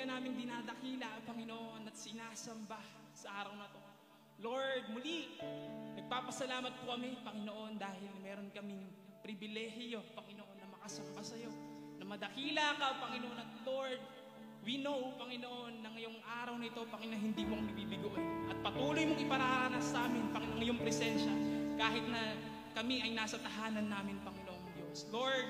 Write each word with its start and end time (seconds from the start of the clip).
ka 0.00 0.08
namin 0.08 0.32
dinadakila, 0.32 1.12
Panginoon, 1.28 1.84
at 1.84 1.92
sinasamba 1.92 2.80
sa 3.12 3.44
araw 3.44 3.52
na 3.52 3.68
to. 3.68 3.80
Lord, 4.40 4.96
muli, 4.96 5.36
nagpapasalamat 6.00 6.72
po 6.80 6.96
kami, 6.96 7.20
Panginoon, 7.20 7.76
dahil 7.76 8.08
meron 8.24 8.48
kaming 8.48 8.88
pribilehiyo, 9.20 10.00
Panginoon, 10.16 10.56
na 10.56 10.72
makasamba 10.72 11.20
sa 11.20 11.36
iyo, 11.36 11.52
na 12.00 12.08
madakila 12.08 12.80
ka, 12.80 12.96
Panginoon, 12.96 13.36
at 13.44 13.52
Lord, 13.68 14.00
we 14.64 14.80
know, 14.80 15.12
Panginoon, 15.20 15.84
na 15.84 15.92
ngayong 15.92 16.16
araw 16.24 16.56
na 16.56 16.72
ito, 16.72 16.80
Panginoon, 16.88 17.20
hindi 17.20 17.44
mo 17.44 17.60
mong 17.60 17.68
ibibigoy. 17.76 18.24
At 18.48 18.56
patuloy 18.64 19.04
mong 19.04 19.20
ipararanas 19.20 19.84
sa 19.84 20.08
amin, 20.08 20.32
Panginoon, 20.32 20.64
ngayong 20.64 20.80
presensya, 20.80 21.34
kahit 21.76 22.08
na 22.08 22.40
kami 22.72 23.04
ay 23.04 23.12
nasa 23.12 23.36
tahanan 23.36 23.84
namin, 23.84 24.16
Panginoong 24.24 24.64
Diyos. 24.80 25.12
Lord, 25.12 25.44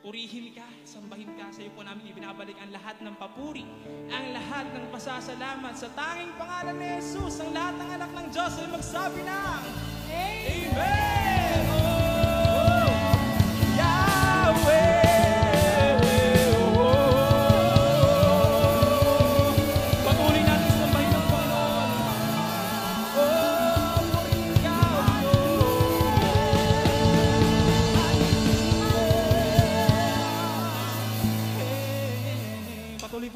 Purihin 0.00 0.56
ka, 0.56 0.64
sambahin 0.88 1.28
ka, 1.36 1.52
sa 1.52 1.60
iyo 1.60 1.76
po 1.76 1.84
namin 1.84 2.08
ibinabalik 2.08 2.56
ang 2.56 2.72
lahat 2.72 2.96
ng 3.04 3.12
papuri, 3.20 3.68
ang 4.08 4.32
lahat 4.32 4.72
ng 4.72 4.88
pasasalamat 4.88 5.76
sa 5.76 5.92
tanging 5.92 6.32
pangalan 6.40 6.80
ni 6.80 6.88
Jesus, 7.04 7.36
ang 7.44 7.52
lahat 7.52 7.74
ng 7.76 7.90
anak 8.00 8.10
ng 8.16 8.26
Diyos 8.32 8.52
ay 8.64 8.68
magsabi 8.72 9.20
ng 9.28 9.62
Amen! 10.08 10.72
Amen! 10.72 11.69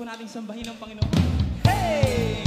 po 0.04 0.12
nating 0.12 0.28
sambahin 0.28 0.68
ang 0.68 0.76
Panginoon. 0.76 1.10
Hey! 1.64 2.43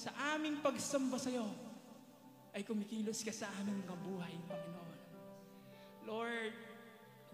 Sa 0.00 0.16
aming 0.32 0.64
pagsamba 0.64 1.20
sa 1.20 1.28
iyo, 1.28 1.44
ay 2.56 2.64
kumikilos 2.64 3.20
ka 3.20 3.28
sa 3.36 3.52
aming 3.60 3.84
mga 3.84 3.96
buhay, 4.00 4.32
Panginoon. 4.48 4.98
Lord, 6.08 6.56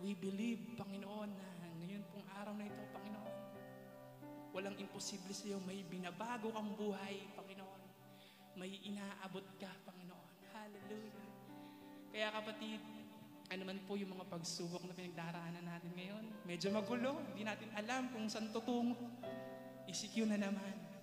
we 0.03 0.19
believe, 0.19 0.75
Panginoon, 0.75 1.31
na 1.31 1.69
ngayon 1.79 2.03
pong 2.11 2.27
araw 2.35 2.59
na 2.59 2.67
ito, 2.67 2.83
Panginoon, 2.91 3.35
walang 4.51 4.75
imposible 4.83 5.31
sa 5.31 5.47
iyo. 5.47 5.63
May 5.63 5.87
binabago 5.87 6.51
kang 6.51 6.75
buhay, 6.75 7.23
Panginoon. 7.39 7.83
May 8.59 8.83
inaabot 8.83 9.47
ka, 9.63 9.71
Panginoon. 9.87 10.35
Hallelujah. 10.51 11.31
Kaya 12.11 12.35
kapatid, 12.35 12.83
ano 13.47 13.63
man 13.63 13.79
po 13.87 13.95
yung 13.95 14.11
mga 14.11 14.27
pagsubok 14.27 14.83
na 14.91 14.97
pinagdaraanan 14.99 15.63
natin 15.63 15.95
ngayon, 15.95 16.25
medyo 16.43 16.75
magulo, 16.75 17.23
hindi 17.31 17.47
natin 17.47 17.71
alam 17.79 18.11
kung 18.11 18.27
saan 18.27 18.51
tutungo. 18.51 18.99
ECQ 19.87 20.27
na 20.27 20.51
naman. 20.51 20.96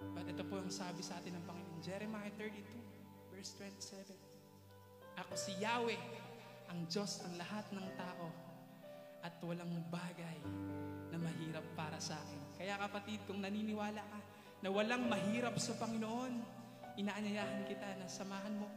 But 0.00 0.24
ito 0.24 0.42
po 0.48 0.56
ang 0.56 0.72
sabi 0.72 1.04
sa 1.04 1.20
atin 1.20 1.36
ng 1.36 1.44
Panginoon. 1.44 1.80
Jeremiah 1.84 2.32
32, 2.36 3.32
verse 3.32 3.52
27. 3.60 4.16
Ako 5.20 5.32
si 5.36 5.52
Yahweh, 5.60 6.00
ang 6.72 6.88
Diyos 6.88 7.20
ng 7.28 7.36
lahat 7.36 7.68
ng 7.76 7.86
tao, 8.00 8.28
at 9.20 9.36
walang 9.44 9.68
bagay 9.92 10.40
na 11.12 11.20
mahirap 11.20 11.64
para 11.76 12.00
sa 12.00 12.16
akin. 12.16 12.40
Kaya 12.56 12.80
kapatid, 12.80 13.20
kung 13.28 13.44
naniniwala 13.44 14.00
ka 14.00 14.20
na 14.64 14.68
walang 14.72 15.04
mahirap 15.08 15.60
sa 15.60 15.76
Panginoon, 15.76 16.40
inaanyayahan 16.96 17.68
kita 17.68 18.00
na 18.00 18.08
samahan 18.08 18.56
mo 18.56 18.68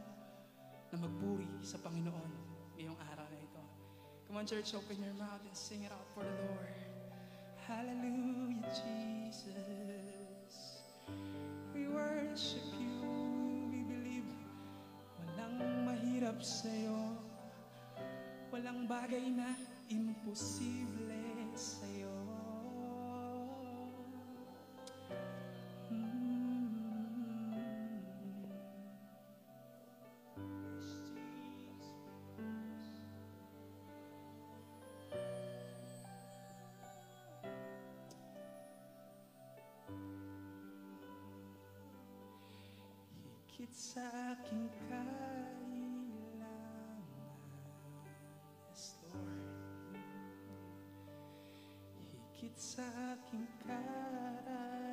na 0.92 0.96
magpuri 1.00 1.48
sa 1.64 1.80
Panginoon 1.80 2.32
ngayong 2.76 2.98
araw 3.12 3.26
na 3.28 3.38
ito. 3.40 3.62
Come 4.28 4.40
on, 4.40 4.46
church, 4.48 4.76
open 4.76 5.00
your 5.00 5.16
mouth 5.16 5.40
and 5.44 5.56
sing 5.56 5.84
it 5.84 5.92
out 5.92 6.08
for 6.12 6.24
the 6.24 6.36
Lord. 6.44 6.76
Hallelujah, 7.64 8.68
Jesus. 8.68 10.13
Worship 11.94 12.74
you. 12.74 13.06
We 13.70 13.86
believe 13.86 14.26
walang 15.22 15.86
mahirap 15.86 16.42
sa'yo. 16.42 17.22
Walang 18.50 18.90
bagay 18.90 19.30
na 19.30 19.54
imposible 19.86 21.54
sa'yo. 21.54 22.03
Higit 43.64 43.80
sa 43.80 44.04
aking 44.36 44.68
kailangan 44.92 45.40
Yes, 48.68 49.00
Lord 49.08 49.40
Higit 52.36 52.56
sa 52.60 52.84
aking 53.16 53.48
karanasan 53.64 54.83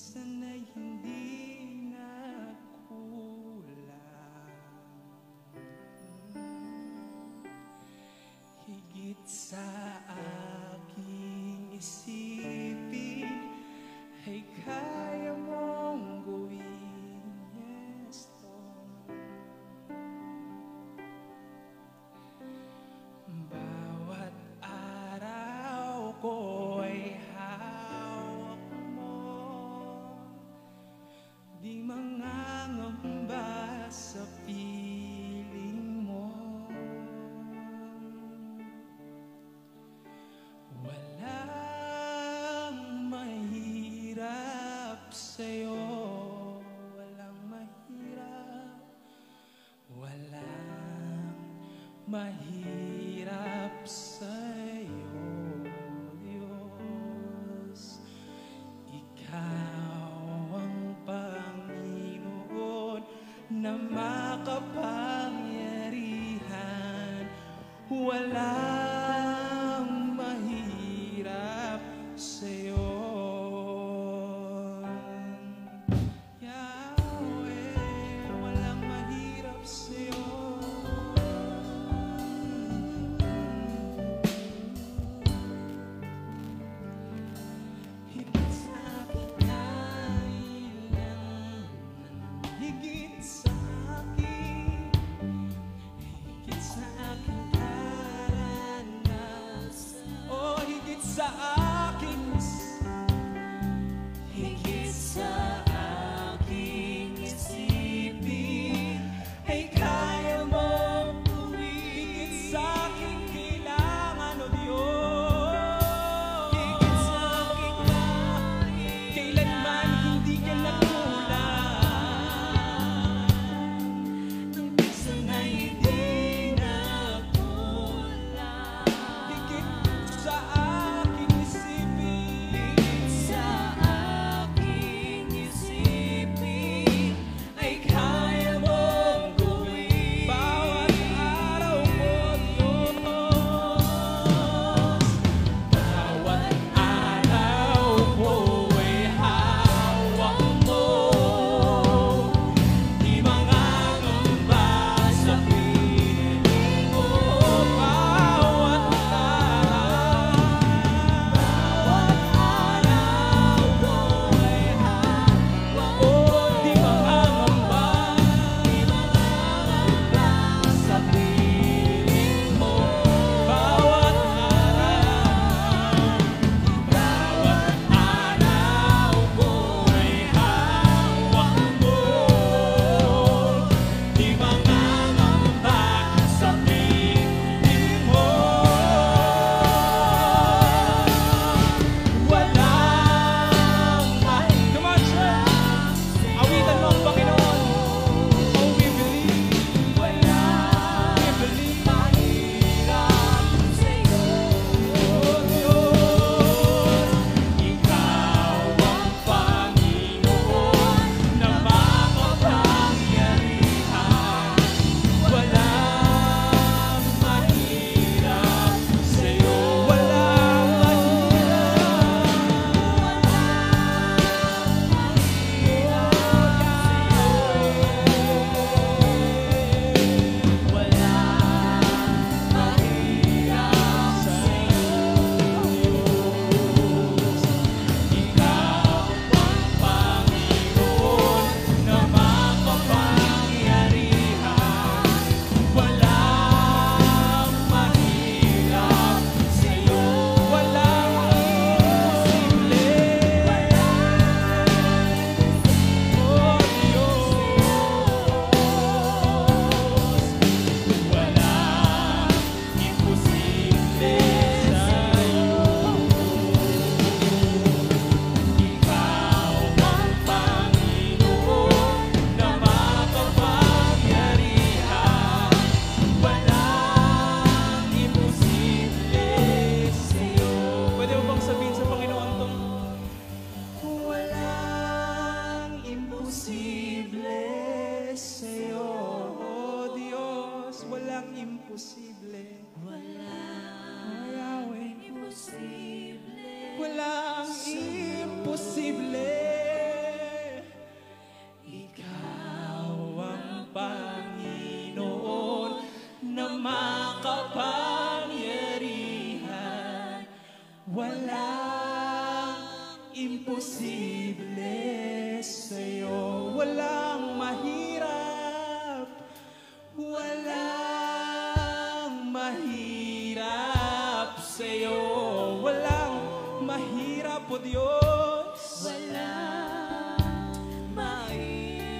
Ni 0.00 0.06
minsan 0.08 0.40
ay 0.48 0.64
hindi 0.72 1.19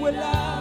Walang 0.00 0.16
mahirap. 0.16 0.59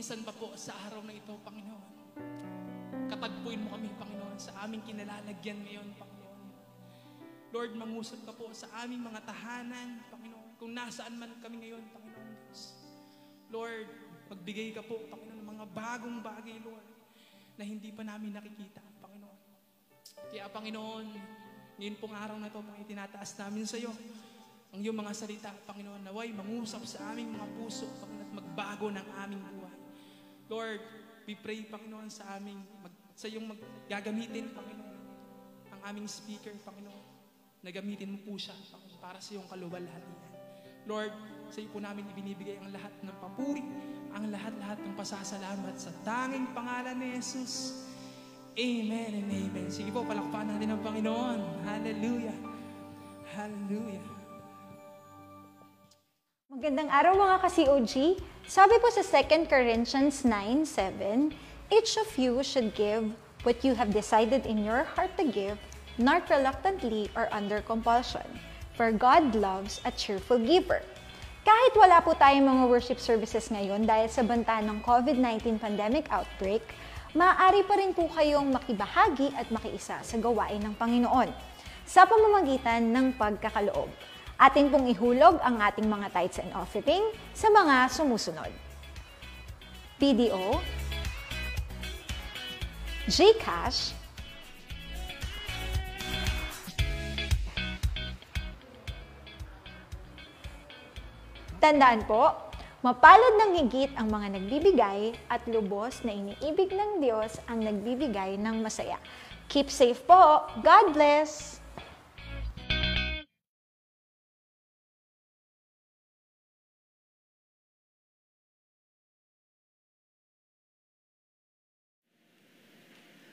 Minsan 0.00 0.24
pa 0.24 0.32
po 0.32 0.48
sa 0.56 0.72
araw 0.88 1.04
na 1.04 1.12
ito, 1.12 1.28
Panginoon, 1.44 1.92
katagpuin 3.12 3.60
mo 3.60 3.76
kami, 3.76 3.92
Panginoon, 4.00 4.40
sa 4.40 4.64
aming 4.64 4.80
kinalalagyan 4.88 5.60
ngayon, 5.60 5.92
Panginoon. 6.00 6.40
Lord, 7.52 7.76
mangusap 7.76 8.24
ka 8.24 8.32
po 8.32 8.48
sa 8.56 8.64
aming 8.80 9.04
mga 9.04 9.20
tahanan, 9.28 10.00
Panginoon, 10.08 10.56
kung 10.56 10.72
nasaan 10.72 11.20
man 11.20 11.36
kami 11.44 11.68
ngayon, 11.68 11.84
Panginoon 11.92 12.32
Diyos. 12.32 12.80
Lord, 13.52 13.92
magbigay 14.32 14.72
ka 14.72 14.80
po, 14.88 15.04
Panginoon, 15.04 15.36
ng 15.36 15.48
mga 15.52 15.64
bagong 15.68 16.24
bagay, 16.24 16.56
Lord, 16.64 16.88
na 17.60 17.64
hindi 17.68 17.92
pa 17.92 18.00
namin 18.00 18.40
nakikita, 18.40 18.80
Panginoon. 19.04 19.40
Kaya, 20.32 20.48
Panginoon, 20.48 21.06
ngayon 21.76 21.96
pong 22.00 22.16
araw 22.16 22.40
na 22.40 22.48
ito, 22.48 22.56
Panginoon, 22.56 22.88
tinataas 22.88 23.36
namin 23.36 23.68
sa 23.68 23.76
iyo 23.76 23.92
ang 24.72 24.80
iyong 24.80 24.96
mga 24.96 25.12
salita, 25.12 25.52
Panginoon, 25.68 26.08
naway 26.08 26.32
mangusap 26.32 26.88
sa 26.88 27.12
aming 27.12 27.36
mga 27.36 27.46
puso, 27.60 27.84
Panginoon, 28.00 28.24
at 28.24 28.32
magbago 28.32 28.88
ng 28.88 29.06
aming 29.28 29.44
buhay. 29.44 29.59
Lord, 30.50 30.82
we 31.30 31.38
pray, 31.38 31.62
Panginoon, 31.62 32.10
sa 32.10 32.34
aming, 32.34 32.58
mag, 32.82 32.90
sa 33.14 33.30
iyong 33.30 33.54
gagamitin, 33.86 34.50
Panginoon, 34.50 34.98
ang 35.70 35.80
aming 35.94 36.10
speaker, 36.10 36.50
Panginoon, 36.66 37.06
na 37.62 37.70
gamitin 37.70 38.10
mo 38.10 38.18
po 38.26 38.34
siya, 38.34 38.58
Panginoon, 38.74 38.98
para 38.98 39.22
sa 39.22 39.38
iyong 39.38 39.46
kaluwalhatian. 39.46 40.20
Lord, 40.90 41.14
sa 41.54 41.62
iyo 41.62 41.70
po 41.70 41.78
namin 41.78 42.02
ibinibigay 42.10 42.58
ang 42.58 42.74
lahat 42.74 42.90
ng 42.98 43.16
papuri, 43.22 43.62
ang 44.10 44.26
lahat-lahat 44.26 44.82
ng 44.82 44.94
pasasalamat 44.98 45.74
sa 45.78 45.94
tanging 46.02 46.50
pangalan 46.50 46.98
ni 46.98 47.14
Jesus. 47.14 47.86
Amen 48.58 49.22
and 49.22 49.30
amen. 49.30 49.70
Sige 49.70 49.94
po, 49.94 50.02
palakpakan 50.02 50.58
natin 50.58 50.74
ang 50.74 50.82
Panginoon. 50.82 51.38
Hallelujah. 51.62 52.34
Hallelujah. 53.38 54.02
Magandang 56.50 56.90
araw 56.90 57.14
mga 57.14 57.36
ka-COG. 57.46 57.94
Sabi 58.50 58.82
po 58.82 58.90
sa 58.90 59.06
2 59.06 59.46
Corinthians 59.46 60.26
9:7, 60.26 61.30
each 61.70 61.94
of 61.94 62.10
you 62.18 62.42
should 62.42 62.74
give 62.74 63.06
what 63.46 63.62
you 63.62 63.78
have 63.78 63.94
decided 63.94 64.42
in 64.42 64.66
your 64.66 64.82
heart 64.82 65.14
to 65.14 65.22
give, 65.22 65.54
not 66.02 66.26
reluctantly 66.26 67.06
or 67.14 67.30
under 67.30 67.62
compulsion. 67.62 68.26
For 68.74 68.90
God 68.90 69.38
loves 69.38 69.78
a 69.86 69.94
cheerful 69.94 70.42
giver. 70.42 70.82
Kahit 71.46 71.78
wala 71.78 72.02
po 72.02 72.18
tayong 72.18 72.42
mga 72.42 72.64
worship 72.66 72.98
services 72.98 73.54
ngayon 73.54 73.86
dahil 73.86 74.10
sa 74.10 74.26
banta 74.26 74.58
ng 74.58 74.82
COVID-19 74.82 75.62
pandemic 75.62 76.10
outbreak, 76.10 76.66
maaari 77.14 77.62
pa 77.62 77.78
rin 77.78 77.94
po 77.94 78.10
kayong 78.10 78.50
makibahagi 78.50 79.30
at 79.38 79.46
makiisa 79.54 80.02
sa 80.02 80.16
gawain 80.18 80.58
ng 80.58 80.74
Panginoon 80.74 81.30
sa 81.86 82.02
pamamagitan 82.02 82.82
ng 82.82 83.14
pagkakaloob. 83.14 84.09
Atin 84.40 84.72
pong 84.72 84.88
ihulog 84.88 85.36
ang 85.44 85.60
ating 85.60 85.84
mga 85.84 86.16
tithes 86.16 86.40
and 86.40 86.48
offering 86.56 87.04
sa 87.36 87.52
mga 87.52 87.92
sumusunod. 87.92 88.48
PDO, 90.00 90.56
GCash, 93.04 94.00
Tandaan 101.60 102.08
po, 102.08 102.32
mapalad 102.80 103.36
ng 103.36 103.52
higit 103.60 103.92
ang 104.00 104.08
mga 104.08 104.40
nagbibigay 104.40 105.12
at 105.28 105.44
lubos 105.44 106.00
na 106.08 106.16
iniibig 106.16 106.72
ng 106.72 107.04
Diyos 107.04 107.36
ang 107.44 107.60
nagbibigay 107.60 108.40
ng 108.40 108.64
masaya. 108.64 108.96
Keep 109.52 109.68
safe 109.68 110.00
po. 110.08 110.48
God 110.64 110.96
bless! 110.96 111.59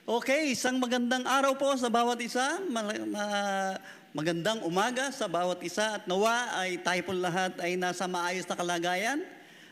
Okay, 0.08 0.56
isang 0.56 0.80
magandang 0.80 1.28
araw 1.28 1.60
po 1.60 1.68
sa 1.76 1.92
bawat 1.92 2.16
isa. 2.24 2.64
Magandang 4.16 4.64
umaga 4.64 5.12
sa 5.12 5.28
bawat 5.28 5.60
isa 5.60 6.00
at 6.00 6.08
nawa 6.08 6.48
ay 6.64 6.80
tayo 6.80 7.04
po 7.04 7.12
lahat 7.12 7.60
ay 7.60 7.76
nasa 7.76 8.08
maayos 8.08 8.48
na 8.48 8.56
kalagayan. 8.56 9.20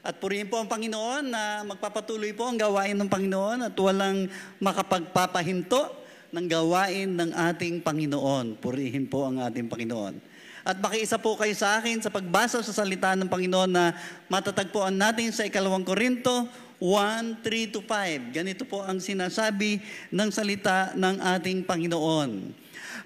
At 0.03 0.19
purihin 0.19 0.51
po 0.51 0.59
ang 0.59 0.67
Panginoon 0.67 1.31
na 1.31 1.63
magpapatuloy 1.63 2.35
po 2.35 2.51
ang 2.51 2.59
gawain 2.59 2.99
ng 2.99 3.07
Panginoon 3.07 3.71
at 3.71 3.75
walang 3.79 4.27
makapagpapahinto 4.59 6.03
ng 6.35 6.45
gawain 6.51 7.15
ng 7.15 7.31
ating 7.31 7.79
Panginoon. 7.79 8.59
Purihin 8.59 9.07
po 9.07 9.31
ang 9.31 9.39
ating 9.39 9.71
Panginoon. 9.71 10.19
At 10.67 10.83
makiisa 10.83 11.15
po 11.15 11.39
kayo 11.39 11.55
sa 11.55 11.79
akin 11.79 12.03
sa 12.03 12.11
pagbasa 12.11 12.59
sa 12.59 12.75
salita 12.75 13.15
ng 13.15 13.31
Panginoon 13.31 13.71
na 13.71 13.95
matatagpuan 14.27 14.99
natin 14.99 15.31
sa 15.31 15.47
ikalawang 15.47 15.87
Korinto 15.87 16.51
1, 16.79 17.39
3 17.39 17.73
to 17.73 17.79
5. 17.83 18.35
Ganito 18.35 18.63
po 18.67 18.83
ang 18.83 18.99
sinasabi 18.99 19.79
ng 20.11 20.29
salita 20.31 20.91
ng 20.95 21.15
ating 21.39 21.63
Panginoon. 21.63 22.51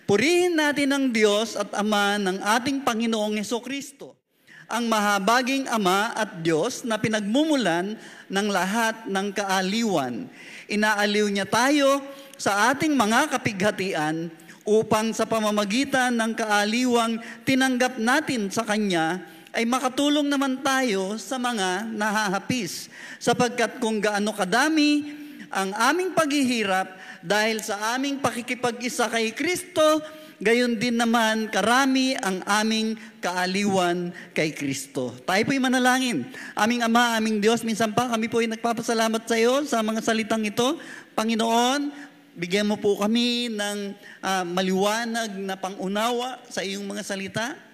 Purihin 0.09 0.57
natin 0.57 0.89
ang 0.89 1.05
Diyos 1.13 1.53
at 1.53 1.69
Ama 1.77 2.17
ng 2.17 2.41
ating 2.41 2.81
Panginoong 2.81 3.37
Heso 3.37 3.61
Kristo, 3.61 4.17
ang 4.65 4.89
mahabaging 4.89 5.69
Ama 5.69 6.17
at 6.17 6.41
Diyos 6.41 6.81
na 6.81 6.97
pinagmumulan 6.97 7.93
ng 8.25 8.47
lahat 8.49 9.05
ng 9.05 9.27
kaaliwan. 9.29 10.25
Inaaliw 10.65 11.29
niya 11.29 11.45
tayo 11.45 12.01
sa 12.41 12.73
ating 12.73 12.97
mga 12.97 13.37
kapighatian 13.37 14.33
upang 14.65 15.13
sa 15.13 15.29
pamamagitan 15.29 16.13
ng 16.13 16.33
kaaliwang 16.33 17.21
tinanggap 17.45 17.97
natin 18.01 18.49
sa 18.53 18.65
Kanya 18.65 19.21
ay 19.53 19.65
makatulong 19.65 20.29
naman 20.29 20.61
tayo 20.61 21.17
sa 21.17 21.41
mga 21.41 21.89
nahahapis. 21.89 22.91
Sapagkat 23.17 23.81
kung 23.81 23.97
gaano 23.97 24.29
kadami 24.33 25.17
ang 25.49 25.73
aming 25.73 26.13
paghihirap 26.13 26.93
dahil 27.25 27.59
sa 27.65 27.97
aming 27.97 28.21
pakikipag-isa 28.21 29.09
kay 29.09 29.33
Kristo, 29.33 29.99
gayon 30.39 30.77
din 30.77 30.95
naman 30.95 31.49
karami 31.49 32.13
ang 32.21 32.45
aming 32.45 32.95
kaaliwan 33.19 34.13
kay 34.31 34.53
Kristo. 34.53 35.11
Tayo 35.25 35.41
po'y 35.43 35.59
manalangin. 35.59 36.29
Aming 36.53 36.85
Ama, 36.85 37.17
aming 37.17 37.41
Diyos, 37.41 37.65
minsan 37.65 37.91
pa 37.91 38.07
kami 38.07 38.29
po'y 38.29 38.47
nagpapasalamat 38.47 39.25
sa 39.25 39.35
iyo 39.35 39.65
sa 39.65 39.81
mga 39.81 39.99
salitang 40.05 40.45
ito. 40.45 40.77
Panginoon, 41.17 41.91
bigyan 42.37 42.69
mo 42.69 42.79
po 42.79 42.95
kami 42.95 43.51
ng 43.51 43.77
ah, 44.23 44.45
maliwanag 44.47 45.33
na 45.35 45.59
pangunawa 45.59 46.39
sa 46.47 46.63
iyong 46.63 46.85
mga 46.85 47.03
salita. 47.03 47.68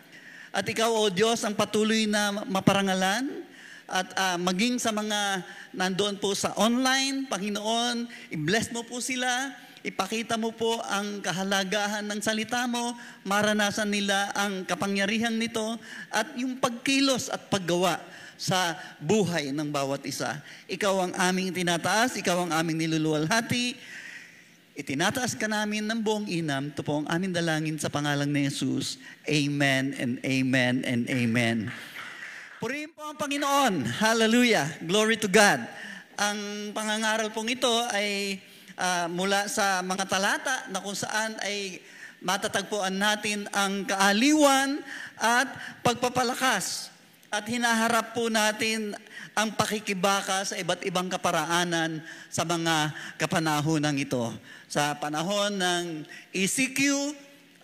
At 0.55 0.63
ikaw, 0.63 0.87
O 0.87 1.11
Diyos, 1.11 1.43
ang 1.43 1.51
patuloy 1.51 2.07
na 2.07 2.31
maparangalan 2.31 3.43
at 3.91 4.07
ah, 4.15 4.39
maging 4.39 4.79
sa 4.79 4.95
mga 4.95 5.43
nandoon 5.75 6.15
po 6.15 6.31
sa 6.31 6.55
online, 6.55 7.27
Panginoon, 7.27 8.07
i-bless 8.31 8.71
mo 8.71 8.87
po 8.87 9.03
sila, 9.03 9.51
ipakita 9.83 10.39
mo 10.39 10.55
po 10.55 10.79
ang 10.87 11.19
kahalagahan 11.19 12.07
ng 12.07 12.23
salita 12.23 12.63
mo, 12.71 12.95
maranasan 13.27 13.91
nila 13.91 14.31
ang 14.31 14.63
kapangyarihan 14.63 15.35
nito 15.35 15.75
at 16.07 16.31
yung 16.39 16.55
pagkilos 16.55 17.27
at 17.27 17.51
paggawa 17.51 17.99
sa 18.39 18.79
buhay 19.03 19.51
ng 19.51 19.67
bawat 19.67 20.07
isa. 20.07 20.39
Ikaw 20.71 20.95
ang 21.03 21.13
aming 21.19 21.51
tinataas, 21.51 22.15
ikaw 22.15 22.47
ang 22.47 22.55
aming 22.55 22.87
niluluwalhati, 22.87 23.75
Itinataas 24.75 25.39
ka 25.39 25.47
namin 25.47 25.87
ng 25.87 26.03
buong 26.03 26.27
inam. 26.27 26.67
Ito 26.67 26.83
po 26.83 26.99
ang 26.99 27.07
aming 27.07 27.31
dalangin 27.31 27.79
sa 27.79 27.87
pangalang 27.87 28.27
ni 28.27 28.43
Jesus. 28.51 28.99
Amen 29.23 29.95
and 29.95 30.19
amen 30.19 30.83
and 30.83 31.07
amen. 31.07 31.71
Purihin 32.59 32.91
po 32.91 33.07
ang 33.07 33.15
Panginoon. 33.15 33.87
Hallelujah. 33.87 34.67
Glory 34.83 35.15
to 35.15 35.31
God. 35.31 35.63
Ang 36.19 36.75
pangangaral 36.75 37.31
pong 37.31 37.55
ito 37.55 37.71
ay 37.87 38.35
ah, 38.75 39.07
mula 39.07 39.47
sa 39.47 39.79
mga 39.79 40.11
talata 40.11 40.67
na 40.67 40.83
kung 40.83 40.91
saan 40.91 41.39
ay 41.39 41.79
matatagpuan 42.19 42.99
natin 42.99 43.47
ang 43.55 43.87
kaaliwan 43.87 44.83
at 45.15 45.55
pagpapalakas. 45.87 46.91
At 47.31 47.47
hinaharap 47.47 48.11
po 48.11 48.27
natin 48.27 48.91
ang 49.35 49.51
pakikibaka 49.51 50.47
sa 50.47 50.55
iba't 50.55 50.83
ibang 50.87 51.11
kaparaanan 51.11 51.99
sa 52.31 52.47
mga 52.47 52.95
kapanahonan 53.19 53.95
ito. 53.99 54.31
Sa 54.75 54.91
panahon 54.99 55.55
ng 55.55 56.03
ECQ, 56.35 57.15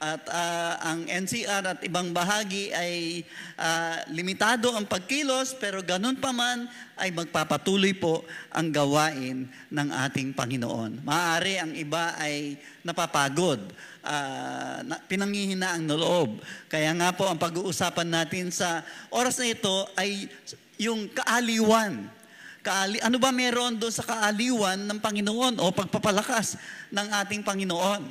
at 0.01 0.23
ah, 0.33 0.79
ang 0.81 1.05
NCR 1.05 1.75
at 1.75 1.79
ibang 1.83 2.09
bahagi 2.09 2.71
ay 2.71 3.21
ah, 3.59 3.99
limitado 4.09 4.73
ang 4.73 4.87
pagkilos 4.87 5.53
pero 5.59 5.83
ganun 5.85 6.17
pa 6.17 6.33
man 6.33 6.65
ay 6.97 7.13
magpapatuloy 7.13 7.93
po 7.93 8.25
ang 8.49 8.73
gawain 8.73 9.45
ng 9.45 9.87
ating 10.09 10.33
Panginoon. 10.33 11.05
Maaari 11.05 11.59
ang 11.61 11.75
iba 11.75 12.15
ay 12.15 12.55
napapagod, 12.81 13.59
ah, 14.07 14.79
na, 14.81 14.97
pinangihina 15.03 15.75
ang 15.75 15.85
loob. 15.85 16.39
Kaya 16.71 16.95
nga 16.95 17.11
po 17.11 17.27
ang 17.27 17.37
pag-uusapan 17.37 18.07
natin 18.07 18.55
sa 18.55 18.87
oras 19.11 19.35
na 19.35 19.51
ito 19.51 19.75
ay 19.99 20.31
yung 20.79 21.11
kaaliwan. 21.11 22.20
Kaali, 22.61 23.01
ano 23.01 23.17
ba 23.17 23.33
meron 23.33 23.81
doon 23.81 23.89
sa 23.89 24.05
kaaliwan 24.05 24.85
ng 24.85 25.01
Panginoon 25.01 25.57
o 25.57 25.73
pagpapalakas 25.73 26.61
ng 26.93 27.07
ating 27.25 27.41
Panginoon? 27.41 28.05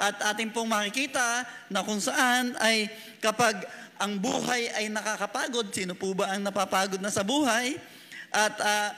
At 0.00 0.16
ating 0.32 0.56
pong 0.56 0.72
makikita 0.72 1.44
na 1.68 1.84
kung 1.84 2.00
saan 2.00 2.56
ay 2.64 2.88
kapag 3.20 3.60
ang 4.00 4.16
buhay 4.16 4.72
ay 4.72 4.88
nakakapagod, 4.88 5.68
sino 5.68 5.92
po 5.92 6.16
ba 6.16 6.32
ang 6.32 6.40
napapagod 6.40 6.96
na 6.98 7.12
sa 7.12 7.20
buhay? 7.20 7.76
At 8.32 8.56
ah, 8.64 8.90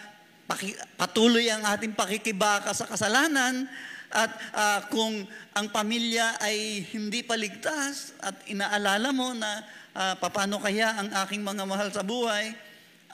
paki- 0.46 0.78
patuloy 0.94 1.50
ang 1.50 1.66
ating 1.66 1.90
pakikibaka 1.90 2.70
sa 2.70 2.86
kasalanan 2.86 3.66
at 4.14 4.30
ah, 4.54 4.86
kung 4.86 5.26
ang 5.50 5.66
pamilya 5.74 6.38
ay 6.38 6.86
hindi 6.94 7.26
paligtas 7.26 8.14
at 8.22 8.38
inaalala 8.46 9.10
mo 9.10 9.34
na 9.34 9.66
ah, 9.98 10.14
paano 10.14 10.62
kaya 10.62 10.94
ang 10.94 11.10
aking 11.26 11.42
mga 11.42 11.66
mahal 11.66 11.90
sa 11.90 12.06
buhay, 12.06 12.54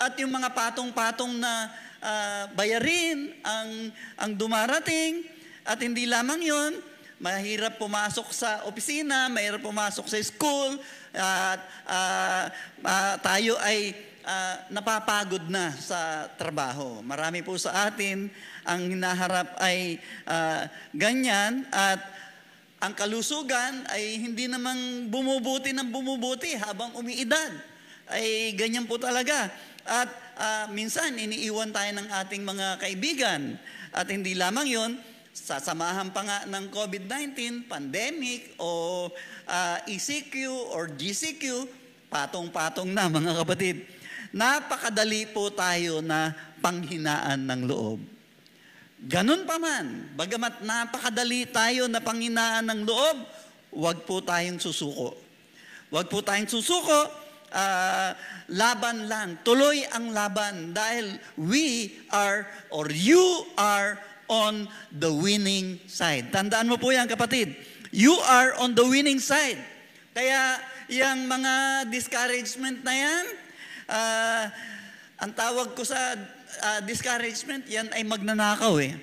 at 0.03 0.19
yung 0.19 0.35
mga 0.35 0.51
patong-patong 0.51 1.38
na 1.38 1.71
ah, 2.03 2.45
bayarin 2.59 3.31
ang, 3.47 3.71
ang 4.19 4.33
dumarating. 4.35 5.23
At 5.62 5.79
hindi 5.79 6.11
lamang 6.11 6.43
yon 6.43 6.73
mahirap 7.23 7.79
pumasok 7.79 8.35
sa 8.35 8.67
opisina, 8.67 9.31
mahirap 9.31 9.62
pumasok 9.62 10.11
sa 10.11 10.19
school, 10.19 10.75
at 11.15 11.61
ah, 11.87 12.51
ah, 12.83 13.15
tayo 13.23 13.55
ay 13.62 13.95
ah, 14.27 14.67
napapagod 14.75 15.47
na 15.47 15.71
sa 15.79 16.27
trabaho. 16.35 16.99
Marami 17.07 17.47
po 17.47 17.55
sa 17.55 17.87
atin 17.87 18.27
ang 18.67 18.91
hinaharap 18.91 19.55
ay 19.62 20.03
ah, 20.27 20.67
ganyan 20.91 21.62
at 21.71 22.03
ang 22.83 22.99
kalusugan 22.99 23.87
ay 23.95 24.19
hindi 24.19 24.51
namang 24.51 25.07
bumubuti 25.07 25.71
ng 25.71 25.95
bumubuti 25.95 26.59
habang 26.59 26.91
umiidad. 26.99 27.55
Ay 28.11 28.51
ganyan 28.59 28.91
po 28.91 28.99
talaga. 28.99 29.47
At 29.83 30.11
ah, 30.38 30.66
minsan 30.71 31.18
iniiwan 31.18 31.75
tayo 31.75 31.90
ng 31.99 32.09
ating 32.25 32.42
mga 32.42 32.66
kaibigan. 32.83 33.59
At 33.92 34.09
hindi 34.09 34.33
lamang 34.38 34.68
yon, 34.71 34.92
sasamahan 35.33 36.12
pa 36.12 36.23
nga 36.25 36.38
ng 36.49 36.64
COVID-19, 36.71 37.66
pandemic, 37.66 38.57
o 38.61 39.09
ah, 39.49 39.83
ECQ 39.88 40.49
or 40.73 40.92
GCQ, 40.92 41.66
patong-patong 42.12 42.92
na 42.92 43.09
mga 43.09 43.33
kapatid. 43.42 43.88
Napakadali 44.33 45.29
po 45.29 45.53
tayo 45.53 46.01
na 46.01 46.33
panghinaan 46.64 47.45
ng 47.45 47.62
loob. 47.68 48.01
Ganun 49.03 49.42
pa 49.42 49.59
man, 49.59 50.14
bagamat 50.14 50.62
napakadali 50.62 51.42
tayo 51.51 51.90
na 51.90 51.99
panghinaan 51.99 52.62
ng 52.71 52.81
loob, 52.87 53.16
huwag 53.75 54.07
po 54.07 54.23
tayong 54.23 54.62
susuko. 54.62 55.18
Huwag 55.90 56.07
po 56.07 56.23
tayong 56.23 56.47
susuko, 56.47 57.11
ah, 57.53 58.17
laban 58.51 59.07
lang, 59.07 59.41
tuloy 59.47 59.85
ang 59.93 60.11
laban 60.11 60.77
dahil 60.77 61.17
we 61.37 61.97
are 62.12 62.49
or 62.73 62.88
you 62.91 63.47
are 63.57 64.01
on 64.29 64.65
the 64.93 65.12
winning 65.12 65.77
side. 65.85 66.33
Tandaan 66.33 66.69
mo 66.69 66.81
po 66.81 66.93
yan 66.93 67.09
kapatid, 67.09 67.53
you 67.93 68.17
are 68.25 68.57
on 68.61 68.73
the 68.73 68.85
winning 68.85 69.21
side. 69.21 69.61
Kaya 70.12 70.61
yung 70.93 71.29
mga 71.29 71.87
discouragement 71.88 72.81
na 72.85 72.95
yan, 72.97 73.25
ah, 73.88 74.45
ang 75.21 75.33
tawag 75.37 75.77
ko 75.77 75.85
sa 75.85 76.17
ah, 76.65 76.81
discouragement, 76.85 77.65
yan 77.69 77.88
ay 77.93 78.03
magnanakaw 78.05 78.81
eh. 78.81 78.97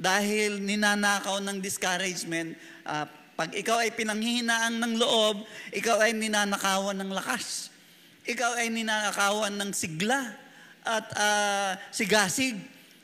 Dahil 0.00 0.64
ninanakaw 0.64 1.44
ng 1.44 1.60
discouragement, 1.60 2.56
ah, 2.88 3.04
pag 3.40 3.56
ikaw 3.56 3.80
ay 3.80 3.96
pinanghihinaang 3.96 4.76
ng 4.76 5.00
loob, 5.00 5.48
ikaw 5.72 6.04
ay 6.04 6.12
ninanakawan 6.12 6.92
ng 7.00 7.08
lakas. 7.08 7.69
Ikaw 8.30 8.62
ay 8.62 8.70
ninanakawan 8.70 9.58
ng 9.58 9.74
sigla 9.74 10.22
at 10.86 11.06
ah, 11.18 11.74
sigasig. 11.90 12.54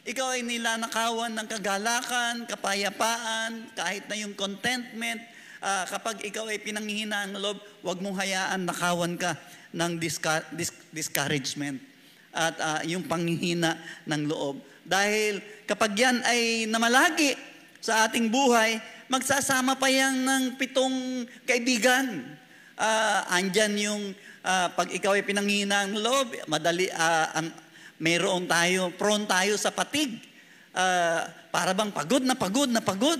Ikaw 0.07 0.39
ay 0.39 0.47
nilanakawan 0.47 1.35
ng 1.35 1.51
kagalakan, 1.51 2.47
kapayapaan, 2.47 3.75
kahit 3.75 4.07
na 4.07 4.15
yung 4.23 4.39
contentment. 4.39 5.19
Ah, 5.59 5.83
kapag 5.91 6.23
ikaw 6.23 6.47
ay 6.47 6.62
pinanghihinaan 6.62 7.35
ng 7.35 7.43
loob, 7.43 7.59
huwag 7.83 7.99
mong 7.99 8.23
hayaan 8.23 8.71
nakawan 8.71 9.19
ka 9.19 9.35
ng 9.75 9.99
disca- 9.99 10.47
dis- 10.55 10.87
discouragement 10.95 11.83
at 12.31 12.55
ah, 12.62 12.81
yung 12.87 13.03
panghihina 13.03 13.83
ng 14.07 14.31
loob. 14.31 14.62
Dahil 14.87 15.43
kapag 15.67 15.91
yan 15.99 16.23
ay 16.23 16.71
namalagi 16.71 17.35
sa 17.83 18.07
ating 18.07 18.31
buhay, 18.31 18.79
magsasama 19.11 19.75
pa 19.75 19.91
yan 19.91 20.23
ng 20.23 20.43
pitong 20.55 21.27
kaibigan. 21.43 22.39
Ah, 22.79 23.27
andyan 23.35 23.75
yung 23.75 24.03
ah, 24.47 24.71
pag 24.71 24.87
ikaw 24.95 25.19
ay 25.19 25.27
pinanghihina 25.27 25.91
ng 25.91 25.99
loob, 25.99 26.39
madali 26.47 26.87
ah, 26.95 27.35
ang 27.35 27.51
mayroon 27.99 28.47
tayo, 28.47 28.95
prone 28.95 29.27
tayo 29.27 29.59
sa 29.59 29.75
patig. 29.75 30.23
Ah, 30.71 31.27
para 31.51 31.75
bang 31.75 31.91
pagod 31.91 32.23
na 32.23 32.39
pagod 32.39 32.71
na 32.71 32.79
pagod. 32.79 33.19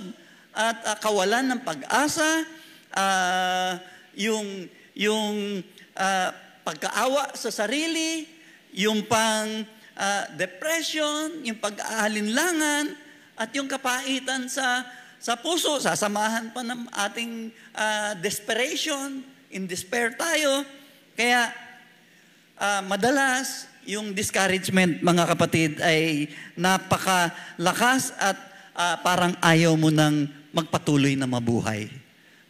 At 0.55 0.77
ah, 0.87 0.97
kawalan 0.97 1.51
ng 1.51 1.61
pag-asa, 1.67 2.47
ah, 2.95 3.75
yung, 4.15 4.71
yung 4.95 5.61
ah, 5.99 6.31
pagkaawa 6.63 7.35
sa 7.35 7.51
sarili, 7.51 8.23
yung 8.71 9.03
pang 9.03 9.67
ah, 9.99 10.25
depression, 10.39 11.43
yung 11.43 11.59
pag-aalinlangan, 11.59 12.95
at 13.37 13.53
yung 13.53 13.69
kapaitan 13.69 14.49
sa 14.49 14.81
sa 15.17 15.33
puso, 15.33 15.81
sasamahan 15.81 16.53
pa 16.53 16.61
ng 16.61 16.89
ating 16.93 17.49
ah, 17.73 18.13
desperation, 18.17 19.25
in 19.49 19.65
despair 19.65 20.13
tayo. 20.13 20.61
Kaya 21.17 21.49
ah, 22.61 22.85
madalas 22.85 23.65
yung 23.89 24.13
discouragement 24.13 25.01
mga 25.01 25.23
kapatid 25.33 25.81
ay 25.81 26.29
napakalakas 26.53 28.13
at 28.21 28.37
ah, 28.77 29.01
parang 29.01 29.33
ayaw 29.41 29.73
mo 29.73 29.89
nang 29.89 30.29
magpatuloy 30.53 31.17
na 31.17 31.25
mabuhay. 31.25 31.89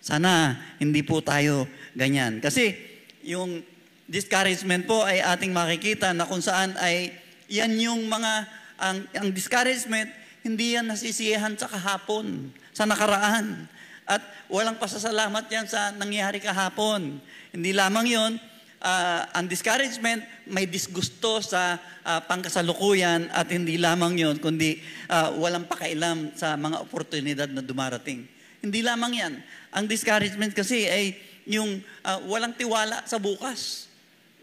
Sana 0.04 0.60
hindi 0.84 1.00
po 1.00 1.24
tayo 1.24 1.64
ganyan. 1.96 2.44
Kasi 2.44 2.76
yung 3.24 3.64
discouragement 4.08 4.84
po 4.84 5.04
ay 5.04 5.24
ating 5.24 5.56
makikita 5.56 6.12
na 6.12 6.28
kung 6.28 6.44
saan 6.44 6.76
ay 6.80 7.12
yan 7.48 7.72
yung 7.80 8.08
mga, 8.08 8.34
ang, 8.80 8.98
ang 9.16 9.28
discouragement, 9.32 10.12
hindi 10.44 10.76
yan 10.76 10.88
nasisiyahan 10.88 11.56
sa 11.56 11.68
kahapon, 11.68 12.52
sa 12.72 12.88
nakaraan. 12.88 13.68
At 14.08 14.24
walang 14.48 14.80
pasasalamat 14.80 15.52
yan 15.52 15.68
sa 15.68 15.92
nangyari 15.92 16.40
kahapon. 16.40 17.20
Hindi 17.52 17.72
lamang 17.76 18.08
yon 18.08 18.34
ah, 18.82 19.30
ang 19.34 19.50
discouragement, 19.50 20.22
may 20.46 20.66
disgusto 20.70 21.42
sa 21.42 21.78
ah, 22.06 22.22
pangkasalukuyan 22.26 23.30
at 23.34 23.50
hindi 23.50 23.78
lamang 23.78 24.18
yon 24.18 24.38
kundi 24.38 24.82
ah, 25.10 25.34
walang 25.34 25.66
pakailam 25.66 26.34
sa 26.38 26.54
mga 26.58 26.84
oportunidad 26.84 27.50
na 27.50 27.66
dumarating. 27.66 28.26
Hindi 28.62 28.80
lamang 28.82 29.14
yan. 29.14 29.34
Ang 29.74 29.86
discouragement 29.86 30.54
kasi 30.54 30.90
ay 30.90 31.18
yung 31.48 31.80
ah, 32.04 32.20
walang 32.28 32.54
tiwala 32.54 33.06
sa 33.08 33.18
bukas 33.18 33.88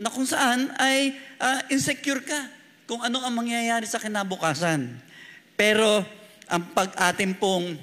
na 0.01 0.11
kung 0.11 0.27
saan 0.27 0.73
ay 0.81 1.15
ah, 1.39 1.61
insecure 1.71 2.25
ka 2.25 2.41
kung 2.85 3.01
ano 3.01 3.21
ang 3.23 3.35
mangyayari 3.35 3.87
sa 3.89 4.01
kinabukasan. 4.01 5.01
Pero 5.55 6.03
ang 6.51 6.63
pag 6.75 6.93
atin 6.99 7.33
pong 7.37 7.79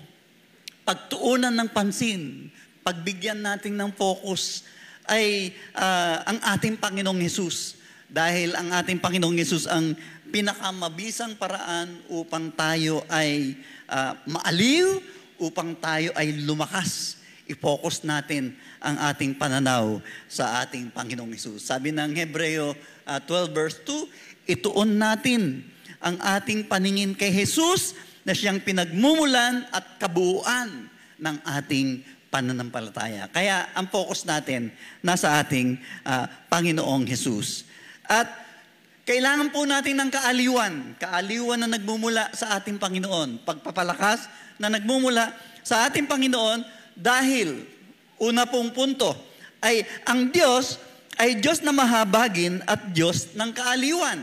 pagtuunan 0.85 1.53
ng 1.53 1.69
pansin, 1.71 2.51
pagbigyan 2.81 3.39
natin 3.39 3.77
ng 3.77 3.93
focus 3.93 4.65
ay 5.07 5.55
ah, 5.77 6.25
ang 6.27 6.39
ating 6.57 6.77
Panginoong 6.77 7.21
Hesus. 7.21 7.79
Dahil 8.11 8.51
ang 8.53 8.69
ating 8.75 8.99
Panginoong 8.99 9.39
Hesus 9.39 9.65
ang 9.71 9.95
pinakamabisang 10.31 11.35
paraan 11.35 12.03
upang 12.11 12.51
tayo 12.55 13.03
ay 13.11 13.55
ah, 13.87 14.15
maaliw, 14.27 14.99
upang 15.41 15.73
tayo 15.79 16.13
ay 16.13 16.43
lumakas. 16.43 17.19
I-focus 17.49 18.07
natin 18.07 18.55
ang 18.79 18.95
ating 19.11 19.35
pananaw 19.35 19.99
sa 20.29 20.63
ating 20.63 20.93
Panginoong 20.93 21.35
Hesus. 21.35 21.67
Sabi 21.67 21.91
ng 21.91 22.15
Hebreo 22.15 22.77
ah, 23.03 23.19
12 23.19 23.51
verse 23.51 23.77
2, 23.83 24.55
ituon 24.57 24.95
natin 24.95 25.65
ang 26.01 26.17
ating 26.17 26.65
paningin 26.65 27.13
kay 27.13 27.29
Jesus 27.29 27.93
na 28.25 28.33
siyang 28.33 28.61
pinagmumulan 28.61 29.65
at 29.69 29.97
kabuuan 30.01 30.89
ng 31.21 31.37
ating 31.61 32.01
pananampalataya. 32.31 33.27
Kaya 33.29 33.69
ang 33.75 33.91
focus 33.91 34.23
natin 34.23 34.71
nasa 35.03 35.37
ating 35.43 35.75
ah, 36.07 36.25
Panginoong 36.47 37.03
Jesus. 37.03 37.67
At 38.07 38.31
kailangan 39.05 39.51
po 39.51 39.67
natin 39.67 39.99
ng 39.99 40.09
kaaliwan. 40.09 40.95
Kaaliwan 40.95 41.59
na 41.61 41.69
nagmumula 41.69 42.31
sa 42.31 42.55
ating 42.55 42.79
Panginoon. 42.79 43.43
Pagpapalakas 43.43 44.31
na 44.55 44.71
nagmumula 44.71 45.35
sa 45.61 45.85
ating 45.91 46.07
Panginoon 46.07 46.63
dahil 46.95 47.67
Una 48.21 48.45
pong 48.45 48.69
punto 48.69 49.17
ay 49.65 49.81
ang 50.05 50.29
Diyos 50.29 50.77
ay 51.17 51.41
Diyos 51.41 51.65
na 51.65 51.73
mahabagin 51.73 52.61
at 52.69 52.93
Diyos 52.93 53.33
ng 53.33 53.49
kaaliwan. 53.49 54.21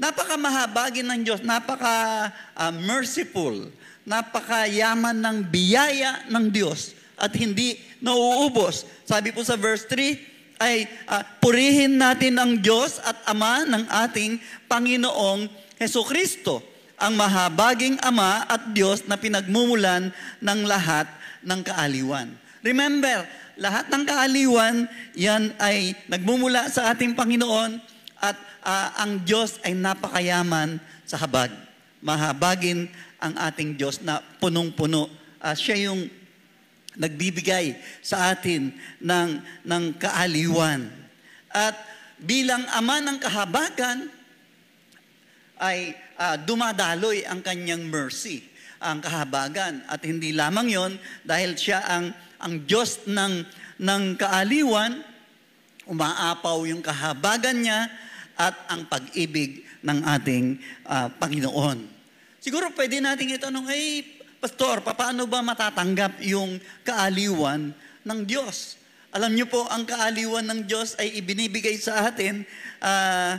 Napakamahabagin 0.00 1.06
ng 1.06 1.20
Diyos, 1.22 1.40
napaka 1.44 2.32
ah, 2.56 2.72
merciful, 2.72 3.70
napakayaman 4.02 5.14
ng 5.14 5.38
biyaya 5.46 6.26
ng 6.26 6.50
Diyos 6.50 6.94
at 7.14 7.30
hindi 7.38 7.78
nauubos. 8.02 8.82
Sabi 9.06 9.30
po 9.30 9.46
sa 9.46 9.54
verse 9.54 9.86
3 9.86 10.58
ay 10.62 10.86
ah, 11.10 11.22
purihin 11.42 11.98
natin 11.98 12.38
ang 12.38 12.58
Diyos 12.58 12.98
at 13.02 13.18
Ama 13.26 13.66
ng 13.66 13.84
ating 14.06 14.38
Panginoong 14.66 15.46
Heso 15.78 16.06
Kristo, 16.06 16.62
ang 16.98 17.18
mahabaging 17.18 17.98
Ama 17.98 18.46
at 18.46 18.70
Diyos 18.70 19.06
na 19.10 19.18
pinagmumulan 19.18 20.14
ng 20.38 20.60
lahat 20.66 21.10
ng 21.42 21.60
kaaliwan. 21.66 22.30
Remember, 22.62 23.26
lahat 23.58 23.90
ng 23.90 24.02
kaaliwan, 24.06 24.86
yan 25.18 25.50
ay 25.58 25.98
nagmumula 26.06 26.70
sa 26.70 26.94
ating 26.94 27.18
Panginoon 27.18 27.82
at 28.22 28.38
ah, 28.62 28.94
ang 29.02 29.22
Diyos 29.26 29.58
ay 29.66 29.74
napakayaman 29.74 30.78
sa 31.02 31.18
habag. 31.18 31.50
Mahabagin 32.02 32.90
ang 33.22 33.38
ating 33.38 33.78
Diyos 33.78 34.02
na 34.02 34.18
punong-puno. 34.18 35.06
Ah, 35.38 35.54
siya 35.54 35.78
yung 35.78 36.10
nagbibigay 36.98 37.78
sa 38.02 38.34
atin 38.34 38.74
ng, 38.98 39.30
ng 39.62 39.84
kaaliwan. 39.96 40.90
At 41.48 41.78
bilang 42.18 42.66
ama 42.74 42.98
ng 42.98 43.18
kahabagan, 43.22 44.10
ay 45.62 45.94
ah, 46.18 46.34
dumadaloy 46.34 47.22
ang 47.22 47.38
kanyang 47.38 47.86
mercy, 47.86 48.42
ang 48.82 48.98
kahabagan. 48.98 49.86
At 49.86 50.02
hindi 50.02 50.34
lamang 50.34 50.68
yon 50.68 50.92
dahil 51.22 51.54
siya 51.54 51.86
ang, 51.86 52.10
ang 52.42 52.66
Diyos 52.66 53.06
ng, 53.06 53.46
ng 53.78 54.02
kaaliwan, 54.18 54.98
umaapaw 55.86 56.66
yung 56.66 56.82
kahabagan 56.82 57.62
niya 57.62 57.86
at 58.38 58.54
ang 58.70 58.90
pag-ibig 58.90 59.62
ng 59.86 59.98
ating 60.02 60.58
ah, 60.90 61.06
Panginoon. 61.06 62.01
Siguro 62.42 62.74
pwede 62.74 62.98
natin 62.98 63.38
itanong, 63.38 63.70
hey, 63.70 64.02
Pastor, 64.42 64.82
paano 64.82 65.30
ba 65.30 65.38
matatanggap 65.46 66.18
yung 66.26 66.58
kaaliwan 66.82 67.70
ng 68.02 68.20
Diyos? 68.26 68.82
Alam 69.14 69.38
niyo 69.38 69.46
po, 69.46 69.62
ang 69.70 69.86
kaaliwan 69.86 70.50
ng 70.50 70.66
Diyos 70.66 70.98
ay 70.98 71.22
ibinibigay 71.22 71.78
sa 71.78 72.10
atin 72.10 72.42
ah, 72.82 73.38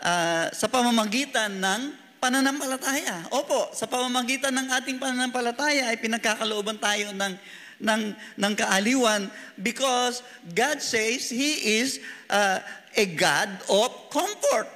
ah, 0.00 0.48
sa 0.48 0.64
pamamagitan 0.72 1.60
ng 1.60 1.80
pananampalataya. 2.16 3.28
Opo, 3.36 3.68
sa 3.76 3.84
pamamagitan 3.84 4.56
ng 4.56 4.80
ating 4.80 4.96
pananampalataya 4.96 5.92
ay 5.92 6.00
pinagkakalooban 6.00 6.80
tayo 6.80 7.12
ng 7.12 7.36
ng 7.82 8.02
ng 8.14 8.52
kaaliwan 8.54 9.28
because 9.60 10.24
God 10.56 10.80
says 10.80 11.28
he 11.28 11.82
is 11.82 12.00
uh, 12.32 12.64
a 12.96 13.04
God 13.12 13.50
of 13.68 13.90
comfort. 14.08 14.70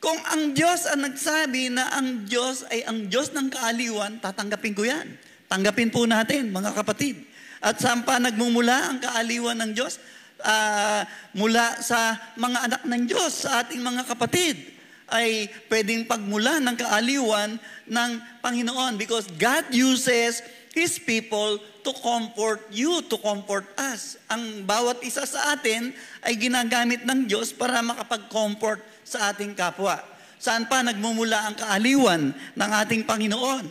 Kung 0.00 0.16
ang 0.32 0.56
Diyos 0.56 0.88
ang 0.88 1.04
nagsabi 1.04 1.68
na 1.68 1.92
ang 1.92 2.24
Diyos 2.24 2.64
ay 2.72 2.88
ang 2.88 3.12
Diyos 3.12 3.36
ng 3.36 3.52
kaaliwan, 3.52 4.16
tatanggapin 4.16 4.72
ko 4.72 4.88
yan. 4.88 5.12
Tanggapin 5.44 5.92
po 5.92 6.08
natin, 6.08 6.48
mga 6.48 6.72
kapatid. 6.72 7.20
At 7.60 7.76
saan 7.76 8.00
pa 8.08 8.16
nagmumula 8.16 8.88
ang 8.88 8.98
kaaliwan 9.04 9.60
ng 9.60 9.76
Diyos? 9.76 10.00
Ah, 10.40 11.04
mula 11.36 11.84
sa 11.84 12.16
mga 12.32 12.58
anak 12.64 12.82
ng 12.88 13.02
Diyos, 13.04 13.44
sa 13.44 13.60
ating 13.60 13.84
mga 13.84 14.08
kapatid 14.08 14.56
ay 15.12 15.52
pwedeng 15.68 16.08
pagmula 16.08 16.56
ng 16.64 16.76
kaaliwan 16.80 17.60
ng 17.84 18.10
Panginoon 18.40 18.96
because 18.96 19.28
God 19.36 19.68
uses 19.68 20.40
His 20.72 20.96
people 20.96 21.60
to 21.84 21.92
comfort 22.00 22.64
you, 22.72 23.04
to 23.04 23.20
comfort 23.20 23.68
us. 23.76 24.16
Ang 24.32 24.64
bawat 24.64 25.04
isa 25.04 25.28
sa 25.28 25.52
atin 25.52 25.92
ay 26.24 26.40
ginagamit 26.40 27.04
ng 27.04 27.28
Diyos 27.28 27.52
para 27.52 27.84
makapag-comfort 27.84 28.80
sa 29.10 29.34
ating 29.34 29.58
kapwa. 29.58 29.98
Saan 30.38 30.70
pa 30.70 30.86
nagmumula 30.86 31.50
ang 31.50 31.58
kaaliwan 31.58 32.30
ng 32.30 32.70
ating 32.86 33.02
Panginoon? 33.02 33.66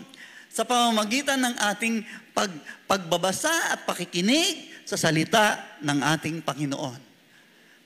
Sa 0.52 0.68
pamamagitan 0.68 1.40
ng 1.40 1.56
ating 1.72 2.04
pag, 2.36 2.52
pagbabasa 2.84 3.72
at 3.72 3.88
pakikinig 3.88 4.68
sa 4.84 5.00
salita 5.00 5.64
ng 5.80 6.00
ating 6.20 6.44
Panginoon. 6.44 7.00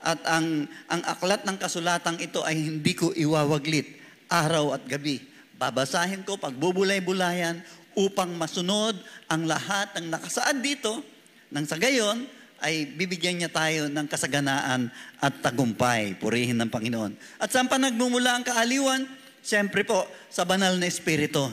At 0.04 0.20
ang, 0.28 0.68
ang 0.90 1.02
aklat 1.06 1.46
ng 1.46 1.56
kasulatang 1.56 2.20
ito 2.20 2.42
ay 2.44 2.58
hindi 2.58 2.92
ko 2.92 3.14
iwawaglit 3.14 4.02
araw 4.28 4.76
at 4.76 4.84
gabi. 4.84 5.22
Babasahin 5.56 6.26
ko, 6.26 6.36
pagbubulay-bulayan, 6.36 7.62
upang 7.94 8.34
masunod 8.34 8.98
ang 9.30 9.46
lahat 9.46 9.94
ng 9.96 10.10
nakasaad 10.10 10.58
dito, 10.60 11.00
nang 11.54 11.64
sa 11.64 11.78
gayon, 11.78 12.26
ay 12.64 12.88
bibigyan 12.88 13.36
niya 13.36 13.52
tayo 13.52 13.92
ng 13.92 14.08
kasaganaan 14.08 14.88
at 15.20 15.34
tagumpay. 15.44 16.16
Purihin 16.16 16.56
ng 16.56 16.72
Panginoon. 16.72 17.12
At 17.36 17.52
saan 17.52 17.68
pa 17.68 17.76
nagmumula 17.76 18.40
ang 18.40 18.44
kaaliwan? 18.44 19.04
Siyempre 19.44 19.84
po, 19.84 20.08
sa 20.32 20.48
banal 20.48 20.80
na 20.80 20.88
Espiritu. 20.88 21.44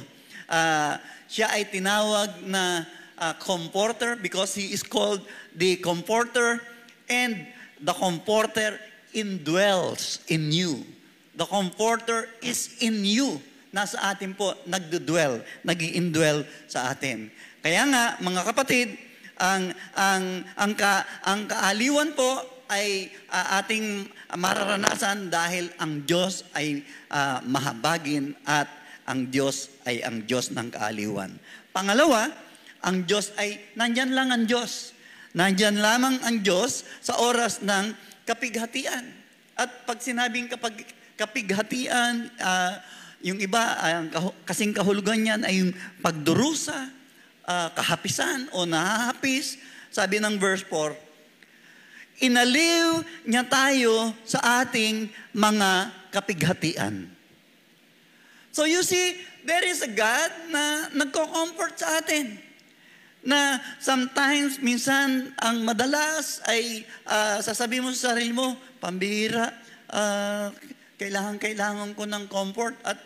Ah, 0.47 1.03
siya 1.27 1.51
ay 1.51 1.67
tinawag 1.67 2.47
na 2.47 2.87
ah, 3.19 3.35
comforter 3.35 4.15
because 4.15 4.55
he 4.55 4.71
is 4.71 4.79
called 4.87 5.19
the 5.51 5.75
comforter 5.83 6.63
and 7.11 7.43
the 7.83 7.91
comforter 7.91 8.79
indwells 9.11 10.23
in 10.31 10.47
you. 10.55 10.87
The 11.35 11.43
comforter 11.43 12.31
is 12.39 12.79
in 12.79 13.03
you. 13.03 13.43
Nasa 13.75 13.99
atin 14.15 14.31
po, 14.35 14.55
nagdudwell, 14.63 15.43
nag 15.63 15.79
indwell 15.79 16.47
sa 16.71 16.91
atin. 16.91 17.31
Kaya 17.59 17.83
nga, 17.87 18.03
mga 18.19 18.41
kapatid, 18.51 19.10
ang, 19.41 19.73
ang, 19.97 20.45
ang, 20.53 20.71
ka, 20.77 21.01
ang 21.25 21.49
kaaliwan 21.49 22.13
po 22.13 22.61
ay 22.69 23.09
ah, 23.33 23.59
ating 23.59 24.05
mararanasan 24.37 25.27
dahil 25.33 25.73
ang 25.81 26.05
Diyos 26.05 26.45
ay 26.53 26.85
ah, 27.09 27.41
mahabagin 27.43 28.37
at 28.45 28.69
ang 29.09 29.27
Diyos 29.27 29.73
ay 29.83 30.05
ang 30.05 30.23
Diyos 30.23 30.53
ng 30.53 30.69
kaaliwan. 30.71 31.33
Pangalawa, 31.73 32.29
ang 32.85 33.03
Diyos 33.03 33.33
ay 33.35 33.59
nandyan 33.75 34.13
lang 34.13 34.29
ang 34.29 34.45
Diyos. 34.45 34.93
Nandyan 35.35 35.81
lamang 35.81 36.21
ang 36.23 36.39
Diyos 36.39 36.85
sa 37.01 37.17
oras 37.19 37.65
ng 37.65 37.91
kapighatian. 38.23 39.09
At 39.57 39.83
pag 39.83 39.99
sinabing 39.99 40.47
kapag 40.47 40.85
kapighatian, 41.17 42.29
ah, 42.39 42.79
yung 43.21 43.37
iba, 43.37 43.61
ang 43.77 44.09
kasing 44.47 44.73
kahulugan 44.73 45.21
niyan 45.21 45.41
ay 45.45 45.61
yung 45.61 45.71
pagdurusa, 46.01 47.00
ah, 47.45 47.69
kahapisan 47.73 48.49
o 48.55 48.65
nahahapis. 48.65 49.57
Sabi 49.91 50.23
ng 50.23 50.39
verse 50.39 50.63
4, 50.67 50.95
inaliw 52.23 53.03
niya 53.27 53.43
tayo 53.43 54.15
sa 54.23 54.63
ating 54.63 55.09
mga 55.33 55.91
kapighatian. 56.13 57.09
So 58.51 58.67
you 58.67 58.83
see, 58.83 59.19
there 59.47 59.63
is 59.63 59.81
a 59.81 59.91
God 59.91 60.31
na 60.51 60.91
nagko-comfort 60.91 61.79
sa 61.79 62.03
atin. 62.03 62.37
Na 63.21 63.61
sometimes, 63.77 64.57
minsan, 64.59 65.31
ang 65.37 65.61
madalas 65.61 66.41
ay 66.49 66.83
ah, 67.05 67.39
sasabihin 67.39 67.85
mo 67.85 67.93
sa 67.93 68.13
sarili 68.13 68.33
mo, 68.33 68.57
pambihira, 68.81 69.53
ah, 69.89 70.49
kailangan-kailangan 71.01 71.97
ko 71.97 72.03
ng 72.05 72.25
comfort 72.29 72.77
at 72.85 72.97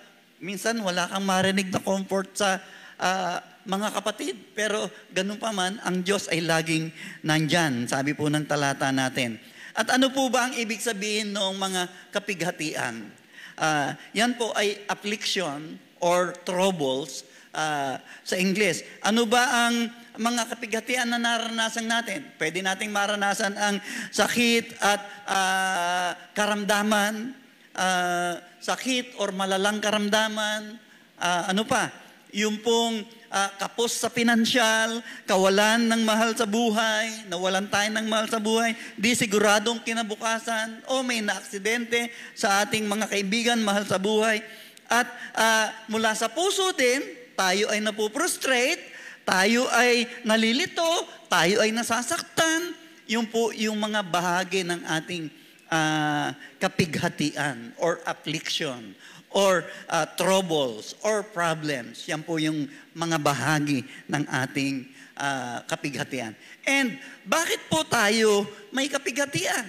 minsan 0.44 0.76
wala 0.84 1.08
kang 1.08 1.24
marinig 1.24 1.72
na 1.72 1.80
comfort 1.80 2.32
sa 2.36 2.60
ah, 3.00 3.40
mga 3.66 3.90
kapatid. 3.94 4.56
Pero 4.58 4.88
ganun 5.12 5.42
pa 5.42 5.52
man, 5.52 5.82
ang 5.82 6.02
Diyos 6.02 6.30
ay 6.32 6.42
laging 6.42 6.90
nandyan, 7.26 7.90
sabi 7.90 8.14
po 8.14 8.30
ng 8.32 8.46
talata 8.46 8.90
natin. 8.90 9.38
At 9.76 9.92
ano 9.92 10.08
po 10.14 10.32
ba 10.32 10.48
ang 10.48 10.54
ibig 10.56 10.80
sabihin 10.80 11.36
noong 11.36 11.58
mga 11.60 11.82
kapighatian? 12.16 13.12
Ah, 13.60 14.00
yan 14.16 14.40
po 14.40 14.56
ay 14.56 14.88
affliction 14.88 15.76
or 16.00 16.32
troubles 16.48 17.28
ah, 17.52 18.00
sa 18.24 18.40
English. 18.40 18.86
Ano 19.04 19.28
ba 19.28 19.68
ang 19.68 19.92
mga 20.16 20.48
kapighatian 20.56 21.12
na 21.12 21.20
naranasan 21.20 21.92
natin? 21.92 22.24
Pwede 22.40 22.64
nating 22.64 22.88
maranasan 22.88 23.60
ang 23.60 23.84
sakit 24.16 24.80
at 24.80 25.02
ah, 25.28 26.10
karamdaman, 26.32 27.36
ah, 27.76 28.40
sakit 28.64 29.20
or 29.20 29.36
malalang 29.36 29.84
karamdaman, 29.84 30.86
Ah, 31.16 31.52
ano 31.52 31.64
pa? 31.64 31.92
Yung 32.36 32.60
pong 32.60 33.08
ah, 33.30 33.52
kapos 33.58 33.96
sa 33.96 34.10
pinansyal, 34.10 35.02
kawalan 35.26 35.86
ng 35.90 36.02
mahal 36.02 36.34
sa 36.34 36.46
buhay, 36.50 37.30
nawalan 37.30 37.70
tayo 37.70 37.90
ng 37.94 38.06
mahal 38.06 38.28
sa 38.30 38.42
buhay, 38.42 38.74
di 38.98 39.14
siguradong 39.14 39.82
kinabukasan, 39.82 40.86
o 40.90 41.02
may 41.02 41.22
naaksidente 41.22 42.10
sa 42.38 42.66
ating 42.66 42.86
mga 42.86 43.10
kaibigan, 43.10 43.60
mahal 43.62 43.86
sa 43.86 44.02
buhay. 44.02 44.42
At 44.86 45.08
ah, 45.34 45.74
mula 45.90 46.14
sa 46.14 46.30
puso 46.30 46.74
din, 46.74 47.02
tayo 47.36 47.68
ay 47.74 47.84
napuprostrate, 47.84 48.82
tayo 49.26 49.68
ay 49.74 50.06
nalilito, 50.24 51.06
tayo 51.28 51.60
ay 51.66 51.74
nasasaktan. 51.74 52.78
Yung 53.06 53.30
po 53.30 53.54
yung 53.54 53.78
mga 53.78 54.02
bahagi 54.02 54.66
ng 54.66 54.82
ating 54.86 55.30
ah, 55.70 56.34
kapighatian 56.62 57.74
or 57.82 58.02
affliction 58.06 58.94
or 59.36 59.68
uh, 59.92 60.08
troubles 60.16 60.96
or 61.04 61.20
problems. 61.20 62.08
Yan 62.08 62.24
po 62.24 62.40
yung 62.40 62.72
mga 62.96 63.20
bahagi 63.20 63.84
ng 64.08 64.24
ating 64.32 64.88
ah, 65.20 65.60
kapighatian. 65.68 66.32
And 66.64 66.96
bakit 67.28 67.68
po 67.68 67.84
tayo 67.84 68.48
may 68.72 68.88
kapighatian? 68.88 69.68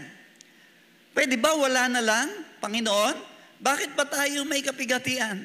Pwede 1.10 1.34
ba 1.34 1.58
wala 1.58 1.90
na 1.90 1.98
lang, 1.98 2.30
Panginoon? 2.62 3.18
Bakit 3.58 3.98
ba 3.98 4.06
tayo 4.06 4.46
may 4.46 4.62
kapighatian? 4.62 5.42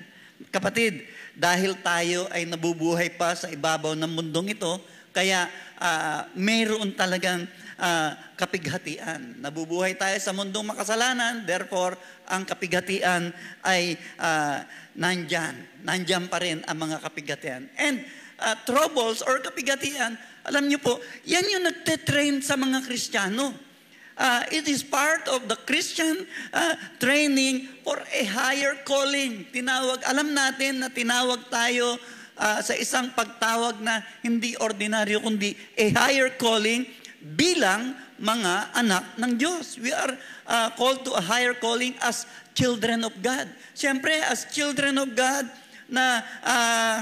Kapatid, 0.54 1.02
dahil 1.34 1.74
tayo 1.82 2.30
ay 2.30 2.46
nabubuhay 2.46 3.10
pa 3.18 3.34
sa 3.34 3.50
ibabaw 3.50 3.98
ng 3.98 4.12
mundong 4.14 4.54
ito, 4.54 4.78
kaya 5.10 5.50
ah, 5.82 6.30
mayroon 6.38 6.94
talagang 6.94 7.50
ah, 7.82 8.14
kapighatian. 8.38 9.42
Nabubuhay 9.42 9.98
tayo 9.98 10.14
sa 10.22 10.32
mundong 10.32 10.72
makasalanan, 10.72 11.44
therefore, 11.44 11.98
ang 12.30 12.46
kapighatian 12.46 13.34
ay 13.66 13.98
ah, 14.22 14.64
nandyan. 14.94 15.58
Nandyan 15.82 16.30
pa 16.30 16.38
rin 16.38 16.62
ang 16.70 16.78
mga 16.78 17.02
kapighatian. 17.02 17.66
And 17.82 18.06
ah, 18.38 18.56
troubles 18.64 19.26
or 19.26 19.42
kapighatian, 19.42 20.16
alam 20.46 20.70
niyo 20.70 20.78
po, 20.78 21.02
yan 21.26 21.46
yung 21.50 21.66
nagte-train 21.66 22.46
sa 22.46 22.54
mga 22.54 22.86
Kristiyano. 22.86 23.74
Uh, 24.22 24.46
it 24.54 24.70
is 24.70 24.86
part 24.86 25.26
of 25.34 25.50
the 25.50 25.58
Christian 25.66 26.30
uh, 26.54 26.78
training 27.02 27.66
for 27.82 27.98
a 27.98 28.24
higher 28.30 28.78
calling. 28.86 29.50
Tinawag, 29.50 30.06
alam 30.06 30.30
natin 30.30 30.78
na 30.78 30.94
tinawag 30.94 31.50
tayo 31.50 31.98
uh, 32.38 32.60
sa 32.62 32.78
isang 32.78 33.10
pagtawag 33.18 33.82
na 33.82 34.06
hindi 34.22 34.54
ordinaryo 34.62 35.26
kundi 35.26 35.58
a 35.74 35.90
higher 35.94 36.30
calling 36.38 36.86
bilang 37.22 37.94
mga 38.18 38.74
anak 38.74 39.06
ng 39.18 39.38
Diyos. 39.38 39.78
We 39.78 39.94
are 39.94 40.14
uh, 40.46 40.74
called 40.74 41.06
to 41.06 41.14
a 41.18 41.24
higher 41.24 41.54
calling 41.54 41.94
as 42.02 42.26
children 42.58 43.06
of 43.06 43.14
God. 43.22 43.50
Siyempre, 43.78 44.14
as 44.26 44.50
children 44.50 44.98
of 44.98 45.14
God 45.14 45.46
na 45.86 46.26
uh, 46.42 46.98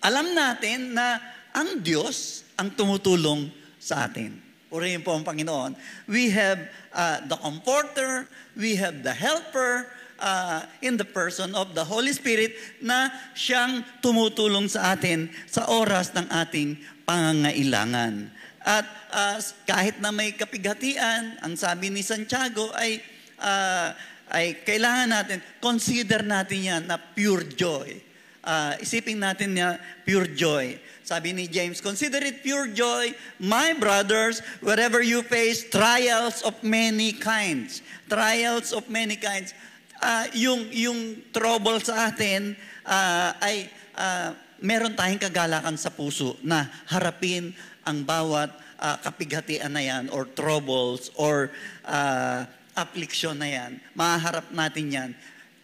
alam 0.00 0.32
natin 0.32 0.96
na 0.96 1.20
ang 1.52 1.80
Diyos 1.84 2.44
ang 2.56 2.72
tumutulong 2.72 3.50
sa 3.78 4.08
atin. 4.08 4.36
Purihin 4.68 5.00
po 5.00 5.16
ang 5.16 5.24
Panginoon. 5.24 5.72
We 6.04 6.28
have 6.32 6.60
uh, 6.92 7.24
the 7.24 7.36
Comforter, 7.40 8.28
we 8.52 8.76
have 8.76 9.00
the 9.00 9.16
Helper, 9.16 9.88
uh, 10.18 10.66
in 10.82 10.98
the 10.98 11.06
person 11.06 11.54
of 11.54 11.72
the 11.72 11.82
Holy 11.82 12.12
Spirit 12.12 12.54
na 12.82 13.10
siyang 13.32 13.86
tumutulong 14.02 14.66
sa 14.66 14.94
atin 14.94 15.30
sa 15.46 15.66
oras 15.70 16.12
ng 16.12 16.26
ating 16.28 16.78
pangangailangan. 17.06 18.28
At 18.68 18.84
uh, 19.16 19.40
kahit 19.64 19.96
na 20.04 20.12
may 20.12 20.36
kapighatian, 20.36 21.40
ang 21.40 21.56
sabi 21.56 21.88
ni 21.88 22.04
Santiago 22.04 22.68
ay 22.76 23.00
uh, 23.40 23.96
ay 24.28 24.60
kailangan 24.60 25.08
natin, 25.08 25.38
consider 25.56 26.20
natin 26.20 26.60
yan 26.60 26.82
na 26.84 27.00
pure 27.00 27.48
joy. 27.48 27.96
Uh, 28.44 28.76
isipin 28.76 29.24
natin 29.24 29.56
niya 29.56 29.80
pure 30.04 30.28
joy. 30.36 30.76
Sabi 31.00 31.32
ni 31.32 31.48
James, 31.48 31.80
consider 31.80 32.20
it 32.20 32.44
pure 32.44 32.68
joy, 32.68 33.16
my 33.40 33.72
brothers, 33.72 34.44
wherever 34.60 35.00
you 35.00 35.24
face 35.24 35.64
trials 35.72 36.44
of 36.44 36.52
many 36.60 37.16
kinds. 37.16 37.80
Trials 38.04 38.76
of 38.76 38.84
many 38.92 39.16
kinds. 39.16 39.56
Uh, 39.96 40.28
yung, 40.36 40.68
yung 40.68 41.24
trouble 41.32 41.80
sa 41.80 42.12
atin 42.12 42.52
uh, 42.84 43.32
ay 43.40 43.72
uh, 43.96 44.36
meron 44.60 44.94
tayong 44.94 45.22
kagalakan 45.22 45.80
sa 45.80 45.88
puso 45.88 46.36
na 46.44 46.68
harapin 46.90 47.54
ang 47.88 48.04
bawat 48.04 48.52
uh, 48.76 49.00
kapighatian 49.00 49.72
na 49.72 49.80
yan 49.80 50.04
or 50.12 50.28
troubles 50.36 51.08
or 51.16 51.48
uh, 51.88 52.44
affliction 52.76 53.40
na 53.40 53.48
yan. 53.48 53.80
Maharap 53.96 54.52
natin 54.52 54.92
yan 54.92 55.10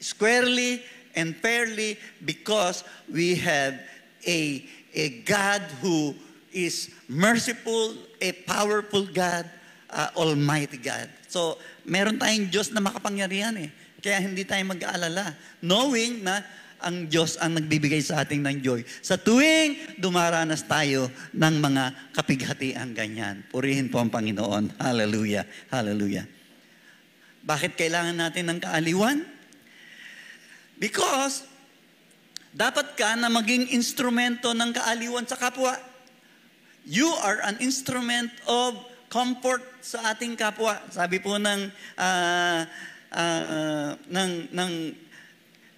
squarely 0.00 0.80
and 1.12 1.36
fairly 1.38 2.00
because 2.24 2.82
we 3.12 3.36
have 3.36 3.76
a 4.24 4.64
a 4.94 5.20
God 5.26 5.62
who 5.82 6.14
is 6.54 6.88
merciful, 7.10 7.98
a 8.22 8.30
powerful 8.46 9.04
God, 9.10 9.50
uh, 9.90 10.14
Almighty 10.14 10.78
God. 10.78 11.10
So, 11.26 11.58
meron 11.82 12.16
tayong 12.22 12.46
Diyos 12.46 12.70
na 12.70 12.78
makapangyarihan 12.78 13.58
eh. 13.58 13.70
Kaya 13.98 14.22
hindi 14.22 14.46
tayo 14.46 14.62
mag-aalala. 14.70 15.34
Knowing 15.58 16.22
na 16.22 16.46
ang 16.84 17.08
Diyos 17.08 17.40
ang 17.40 17.56
nagbibigay 17.56 18.04
sa 18.04 18.20
ating 18.22 18.44
ng 18.44 18.60
joy. 18.60 18.84
Sa 19.00 19.16
tuwing 19.16 19.96
dumaranas 19.96 20.68
tayo 20.68 21.08
ng 21.32 21.54
mga 21.58 22.12
kapighatian 22.12 22.92
ganyan. 22.92 23.40
Purihin 23.48 23.88
po 23.88 24.04
ang 24.04 24.12
Panginoon. 24.12 24.76
Hallelujah. 24.76 25.48
Hallelujah. 25.72 26.28
Bakit 27.44 27.76
kailangan 27.80 28.16
natin 28.20 28.52
ng 28.52 28.58
kaaliwan? 28.60 29.24
Because 30.76 31.44
dapat 32.54 32.94
ka 32.94 33.16
na 33.16 33.32
maging 33.32 33.72
instrumento 33.74 34.52
ng 34.52 34.70
kaaliwan 34.70 35.26
sa 35.26 35.40
kapwa. 35.40 35.74
You 36.84 37.08
are 37.24 37.40
an 37.48 37.58
instrument 37.64 38.30
of 38.44 38.76
comfort 39.08 39.64
sa 39.80 40.12
ating 40.12 40.36
kapwa. 40.36 40.78
Sabi 40.92 41.20
po 41.20 41.36
ng 41.40 41.72
uh, 41.96 42.60
uh, 43.14 43.42
uh, 43.44 43.90
ng 44.10 44.30
ng 44.52 44.72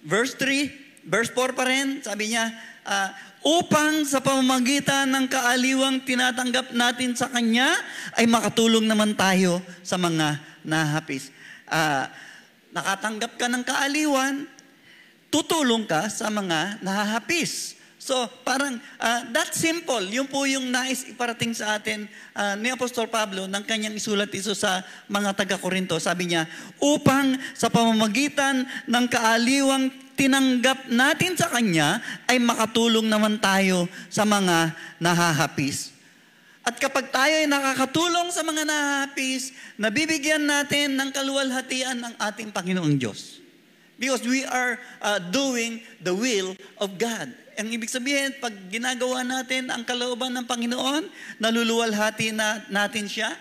verse 0.07 0.33
3, 0.39 0.86
verse 1.07 1.31
4 1.31 1.55
pa 1.55 1.63
rin, 1.63 2.03
sabi 2.03 2.35
niya, 2.35 2.51
uh, 2.83 3.09
upang 3.47 4.03
sa 4.03 4.19
pamamagitan 4.19 5.07
ng 5.07 5.25
kaaliwang 5.31 6.03
tinatanggap 6.03 6.75
natin 6.75 7.15
sa 7.15 7.31
Kanya, 7.31 7.71
ay 8.19 8.27
makatulong 8.27 8.83
naman 8.83 9.15
tayo 9.15 9.63
sa 9.81 9.95
mga 9.95 10.43
nahapis. 10.67 11.31
Uh, 11.63 12.11
nakatanggap 12.75 13.39
ka 13.39 13.47
ng 13.47 13.63
kaaliwan, 13.63 14.43
tutulong 15.31 15.87
ka 15.87 16.11
sa 16.11 16.27
mga 16.27 16.83
nahahapis. 16.83 17.79
So, 17.97 18.23
parang 18.47 18.79
uh, 19.03 19.21
that 19.35 19.51
simple. 19.51 19.99
Yun 19.99 20.31
po 20.31 20.47
yung 20.47 20.71
nais 20.71 21.03
iparating 21.11 21.51
sa 21.51 21.75
atin 21.75 22.07
uh, 22.31 22.55
ni 22.55 22.71
Apostol 22.71 23.11
Pablo 23.11 23.51
ng 23.51 23.63
kanyang 23.67 23.99
isulat 23.99 24.31
iso 24.31 24.55
sa 24.55 24.79
mga 25.11 25.35
taga-Korinto. 25.35 25.99
Sabi 25.99 26.31
niya, 26.31 26.47
upang 26.79 27.35
sa 27.51 27.67
pamamagitan 27.67 28.63
ng 28.87 29.05
kaaliwang 29.11 29.91
tinanggap 30.17 30.89
natin 30.89 31.37
sa 31.37 31.47
Kanya, 31.53 32.01
ay 32.25 32.41
makatulong 32.41 33.05
naman 33.05 33.37
tayo 33.37 33.85
sa 34.09 34.25
mga 34.25 34.73
nahahapis. 34.97 35.93
At 36.67 36.75
kapag 36.81 37.13
tayo 37.15 37.31
ay 37.31 37.47
nakakatulong 37.47 38.27
sa 38.35 38.43
mga 38.43 38.67
nahahapis, 38.67 39.55
nabibigyan 39.79 40.43
natin 40.43 40.99
ng 40.99 41.15
kaluwalhatian 41.15 41.95
ng 41.95 42.13
ating 42.19 42.51
Panginoong 42.51 42.99
Diyos. 42.99 43.39
Because 43.95 44.27
we 44.27 44.43
are 44.43 44.75
uh, 44.99 45.17
doing 45.31 45.79
the 46.03 46.11
will 46.11 46.59
of 46.77 46.99
God. 46.99 47.31
Ang 47.57 47.73
ibig 47.73 47.89
sabihin, 47.89 48.35
pag 48.37 48.53
ginagawa 48.69 49.25
natin 49.25 49.71
ang 49.73 49.81
kalooban 49.81 50.29
ng 50.35 50.45
Panginoon, 50.45 51.09
naluluwalhati 51.41 52.29
na 52.29 52.61
natin 52.69 53.09
siya. 53.09 53.33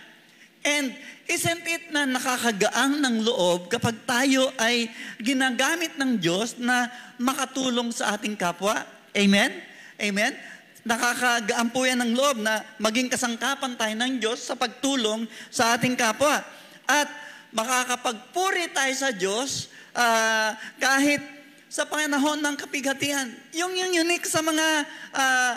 And 0.66 0.90
isn't 1.30 1.62
it 1.62 1.94
na 1.94 2.10
nakakagaang 2.10 2.98
ng 2.98 3.16
loob 3.22 3.70
kapag 3.70 4.02
tayo 4.02 4.50
ay 4.58 4.90
ginagamit 5.22 5.94
ng 5.94 6.18
Diyos 6.18 6.58
na 6.58 6.90
makatulong 7.22 7.94
sa 7.94 8.18
ating 8.18 8.34
kapwa? 8.34 8.82
Amen? 9.14 9.54
Amen? 10.02 10.34
Nakakagaan 10.82 11.70
po 11.70 11.86
yan 11.86 12.02
ng 12.02 12.12
loob 12.18 12.42
na 12.42 12.66
maging 12.82 13.06
kasangkapan 13.06 13.78
tayo 13.78 13.94
ng 13.94 14.18
Diyos 14.18 14.42
sa 14.42 14.58
pagtulong 14.58 15.30
sa 15.54 15.78
ating 15.78 15.94
kapwa. 15.94 16.42
At 16.86 17.08
makakapagpuri 17.54 18.74
tayo 18.74 18.94
sa 18.94 19.14
Diyos 19.14 19.70
uh, 19.94 20.50
kahit 20.82 21.22
sa 21.70 21.86
panahon 21.86 22.42
ng 22.42 22.54
kapighatian. 22.58 23.30
Yung 23.54 23.74
yung 23.74 23.94
unique 23.94 24.26
sa 24.26 24.42
mga 24.42 24.66
uh, 25.14 25.52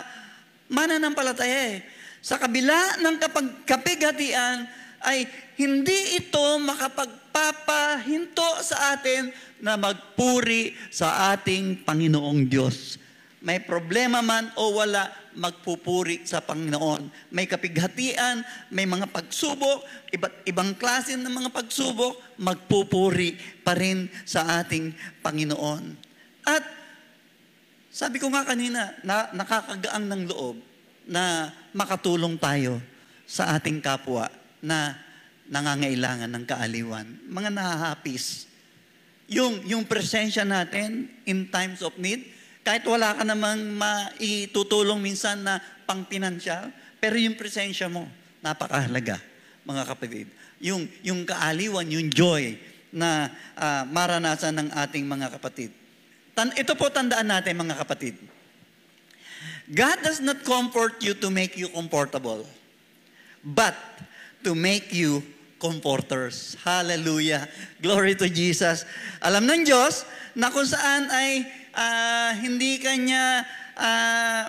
mananampalataya 0.70 1.78
eh. 1.78 1.82
Sa 2.22 2.38
kabila 2.38 3.00
ng 3.02 3.16
kapag 3.18 3.46
kapighatian 3.66 4.79
ay 5.00 5.24
hindi 5.56 6.20
ito 6.20 6.60
makapagpapahinto 6.60 8.60
sa 8.60 8.96
atin 8.96 9.32
na 9.60 9.76
magpuri 9.76 10.76
sa 10.92 11.36
ating 11.36 11.84
Panginoong 11.84 12.48
Diyos. 12.48 13.00
May 13.40 13.64
problema 13.64 14.20
man 14.20 14.52
o 14.60 14.76
wala, 14.76 15.08
magpupuri 15.32 16.28
sa 16.28 16.44
Panginoon. 16.44 17.32
May 17.32 17.48
kapighatian, 17.48 18.44
may 18.68 18.84
mga 18.84 19.08
pagsubok, 19.08 19.80
iba't 20.12 20.44
ibang 20.44 20.76
klase 20.76 21.16
ng 21.16 21.30
mga 21.30 21.48
pagsubok, 21.48 22.36
magpupuri 22.36 23.40
pa 23.64 23.72
rin 23.72 24.12
sa 24.28 24.60
ating 24.60 24.92
Panginoon. 25.24 25.96
At 26.44 26.64
sabi 27.88 28.20
ko 28.20 28.28
nga 28.28 28.44
kanina, 28.44 28.92
na, 29.00 29.32
nakakagaang 29.32 30.04
ng 30.04 30.22
loob 30.28 30.60
na 31.08 31.48
makatulong 31.72 32.36
tayo 32.36 32.76
sa 33.24 33.56
ating 33.56 33.80
kapwa 33.80 34.28
na 34.60 34.96
nangangailangan 35.50 36.30
ng 36.30 36.44
kaaliwan. 36.46 37.06
Mga 37.26 37.50
nahahapis. 37.50 38.46
Yung, 39.30 39.62
yung 39.66 39.84
presensya 39.86 40.46
natin 40.46 41.10
in 41.26 41.46
times 41.50 41.82
of 41.82 41.94
need, 41.98 42.26
kahit 42.62 42.86
wala 42.86 43.14
ka 43.14 43.22
namang 43.26 43.62
maitutulong 43.74 45.02
minsan 45.02 45.42
na 45.42 45.58
pang 45.86 46.06
pinansyal, 46.06 46.70
pero 47.02 47.18
yung 47.18 47.34
presensya 47.34 47.90
mo, 47.90 48.06
napakahalaga, 48.44 49.18
mga 49.66 49.82
kapatid. 49.90 50.26
Yung, 50.60 50.86
yung 51.00 51.24
kaaliwan, 51.24 51.88
yung 51.88 52.12
joy 52.12 52.54
na 52.90 53.30
uh, 53.54 53.82
maranasan 53.86 54.54
ng 54.54 54.68
ating 54.86 55.06
mga 55.06 55.34
kapatid. 55.38 55.70
Tan 56.34 56.50
ito 56.58 56.74
po 56.74 56.90
tandaan 56.90 57.26
natin, 57.26 57.58
mga 57.58 57.78
kapatid. 57.80 58.18
God 59.70 59.98
does 60.02 60.18
not 60.18 60.42
comfort 60.42 60.98
you 60.98 61.14
to 61.14 61.30
make 61.30 61.54
you 61.54 61.70
comfortable, 61.70 62.42
but 63.46 63.74
to 64.42 64.56
make 64.56 64.92
you 64.92 65.22
comforters. 65.60 66.56
Hallelujah. 66.64 67.44
Glory 67.84 68.16
to 68.16 68.26
Jesus. 68.32 68.88
Alam 69.20 69.44
ng 69.44 69.62
Diyos 69.68 70.08
na 70.32 70.48
kung 70.48 70.64
saan 70.64 71.12
ay 71.12 71.44
ah, 71.76 72.32
hindi 72.40 72.80
kanya 72.80 73.44
uh, 73.76 74.44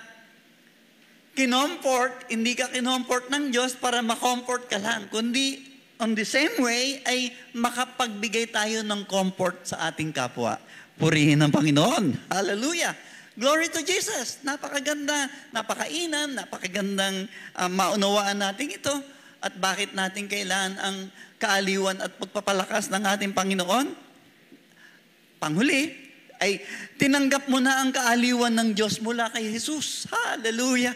kinomfort, 1.36 2.32
hindi 2.32 2.56
ka 2.56 2.72
kinomfort 2.72 3.28
ng 3.28 3.52
Diyos 3.52 3.76
para 3.76 4.00
makomfort 4.04 4.68
ka 4.68 4.80
lang, 4.80 5.08
kundi 5.08 5.64
on 6.00 6.12
the 6.18 6.26
same 6.26 6.52
way 6.60 7.00
ay 7.06 7.30
makapagbigay 7.56 8.50
tayo 8.50 8.82
ng 8.82 9.04
comfort 9.08 9.68
sa 9.68 9.92
ating 9.92 10.10
kapwa. 10.10 10.58
Purihin 10.96 11.40
ng 11.40 11.52
Panginoon. 11.52 12.28
Hallelujah. 12.28 12.92
Glory 13.32 13.72
to 13.72 13.80
Jesus. 13.80 14.44
Napakaganda, 14.44 15.24
napakainam, 15.56 16.36
napakagandang 16.36 17.28
ah, 17.56 17.68
maunawaan 17.70 18.44
natin 18.44 18.76
ito. 18.76 18.92
At 19.42 19.58
bakit 19.58 19.90
natin 19.90 20.30
kailangan 20.30 20.78
ang 20.78 20.96
kaaliwan 21.42 21.98
at 21.98 22.14
pagpapalakas 22.14 22.86
ng 22.94 23.02
ating 23.02 23.34
Panginoon? 23.34 23.90
Panghuli, 25.42 25.90
ay 26.42 26.62
tinanggap 26.98 27.46
mo 27.46 27.62
na 27.62 27.82
ang 27.82 27.94
kaaliwan 27.94 28.54
ng 28.54 28.70
Diyos 28.74 28.98
mula 28.98 29.30
kay 29.30 29.50
Jesus. 29.50 30.10
Hallelujah. 30.10 30.94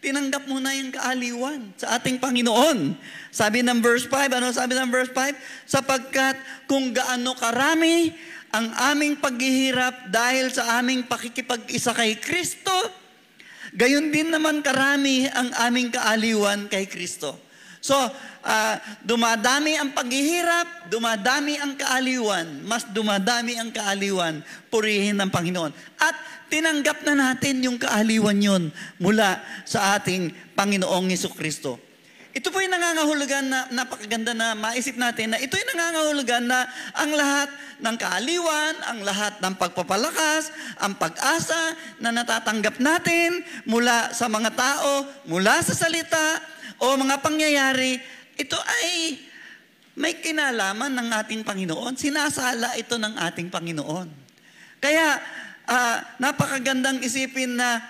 Tinanggap 0.00 0.44
mo 0.48 0.60
na 0.60 0.72
yung 0.76 0.92
kaaliwan 0.92 1.72
sa 1.76 1.96
ating 2.00 2.16
Panginoon. 2.20 2.96
Sabi 3.32 3.60
ng 3.64 3.80
verse 3.80 4.08
5, 4.08 4.36
ano 4.40 4.52
sabi 4.52 4.72
ng 4.76 4.88
verse 4.92 5.12
5? 5.12 5.68
Sapagkat 5.68 6.36
kung 6.68 6.92
gaano 6.92 7.32
karami 7.32 8.12
ang 8.52 8.72
aming 8.92 9.20
paghihirap 9.20 10.08
dahil 10.12 10.48
sa 10.48 10.80
aming 10.80 11.04
pakikipag-isa 11.04 11.92
kay 11.92 12.16
Kristo, 12.16 12.72
gayon 13.76 14.08
din 14.08 14.32
naman 14.32 14.64
karami 14.64 15.28
ang 15.28 15.52
aming 15.64 15.92
kaaliwan 15.92 16.68
kay 16.72 16.88
Kristo. 16.88 17.45
So, 17.86 17.94
ah, 18.42 18.82
dumadami 19.06 19.78
ang 19.78 19.94
paghihirap, 19.94 20.90
dumadami 20.90 21.54
ang 21.54 21.78
kaaliwan, 21.78 22.66
mas 22.66 22.82
dumadami 22.90 23.54
ang 23.54 23.70
kaaliwan, 23.70 24.42
purihin 24.66 25.14
ng 25.22 25.30
Panginoon. 25.30 25.70
At 26.02 26.18
tinanggap 26.50 27.06
na 27.06 27.14
natin 27.14 27.62
yung 27.62 27.78
kaaliwan 27.78 28.42
yun 28.42 28.74
mula 28.98 29.38
sa 29.62 29.94
ating 29.94 30.34
Panginoong 30.58 31.14
Yeso 31.14 31.30
Kristo. 31.30 31.78
Ito 32.36 32.52
po 32.52 32.60
yung 32.60 32.74
nangangahulugan 32.74 33.48
na 33.48 33.64
napakaganda 33.72 34.36
na 34.36 34.52
maisip 34.52 34.98
natin 35.00 35.32
na 35.32 35.40
ito 35.40 35.56
yung 35.56 35.72
nangangahulugan 35.72 36.44
na 36.44 36.68
ang 36.92 37.08
lahat 37.16 37.48
ng 37.80 37.96
kaaliwan, 37.96 38.74
ang 38.84 38.98
lahat 39.00 39.40
ng 39.40 39.56
pagpapalakas, 39.56 40.52
ang 40.76 41.00
pag-asa 41.00 41.72
na 41.96 42.12
natatanggap 42.12 42.76
natin 42.76 43.40
mula 43.64 44.12
sa 44.12 44.28
mga 44.28 44.52
tao, 44.52 45.08
mula 45.24 45.64
sa 45.64 45.72
salita, 45.72 46.55
o 46.80 46.96
mga 46.96 47.16
pangyayari, 47.24 47.96
ito 48.36 48.58
ay 48.58 49.16
may 49.96 50.20
kinalaman 50.20 50.92
ng 50.92 51.08
ating 51.24 51.40
Panginoon. 51.40 51.96
Sinasala 51.96 52.76
ito 52.76 53.00
ng 53.00 53.16
ating 53.16 53.48
Panginoon. 53.48 54.08
Kaya, 54.76 55.16
ah, 55.64 55.98
napakagandang 56.20 57.00
isipin 57.00 57.56
na 57.56 57.80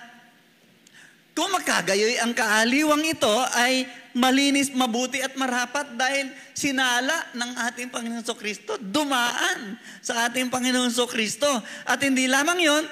kung 1.37 1.53
magkagayoy 1.53 2.17
ang 2.17 2.33
kaaliwang 2.33 3.05
ito 3.05 3.35
ay 3.53 3.85
malinis, 4.17 4.73
mabuti 4.73 5.21
at 5.21 5.37
marapat 5.37 5.93
dahil 5.93 6.33
sinala 6.57 7.29
ng 7.37 7.51
ating 7.69 7.93
Panginoon 7.93 8.25
so 8.25 8.33
Kristo, 8.33 8.73
dumaan 8.81 9.77
sa 10.01 10.25
ating 10.25 10.49
Panginoon 10.49 10.89
so 10.89 11.05
Kristo. 11.05 11.45
At 11.85 12.01
hindi 12.01 12.25
lamang 12.25 12.57
yon 12.57 12.83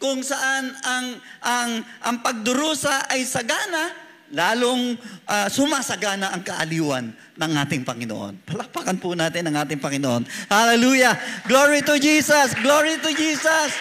kung 0.00 0.24
saan 0.24 0.72
ang, 0.82 1.06
ang, 1.44 1.70
ang 2.00 2.16
pagdurusa 2.24 3.12
ay 3.12 3.28
sagana, 3.28 4.01
lalong 4.32 4.96
ah, 5.28 5.46
sumasagana 5.46 6.32
ang 6.32 6.42
kaaliwan 6.42 7.12
ng 7.36 7.52
ating 7.68 7.84
Panginoon. 7.84 8.42
Palakpakan 8.48 8.96
po 8.98 9.12
natin 9.12 9.52
ang 9.52 9.62
ating 9.62 9.78
Panginoon. 9.78 10.24
Hallelujah! 10.48 11.14
Glory 11.44 11.84
to 11.84 12.00
Jesus! 12.00 12.56
Glory 12.64 12.96
to 12.98 13.12
Jesus! 13.12 13.76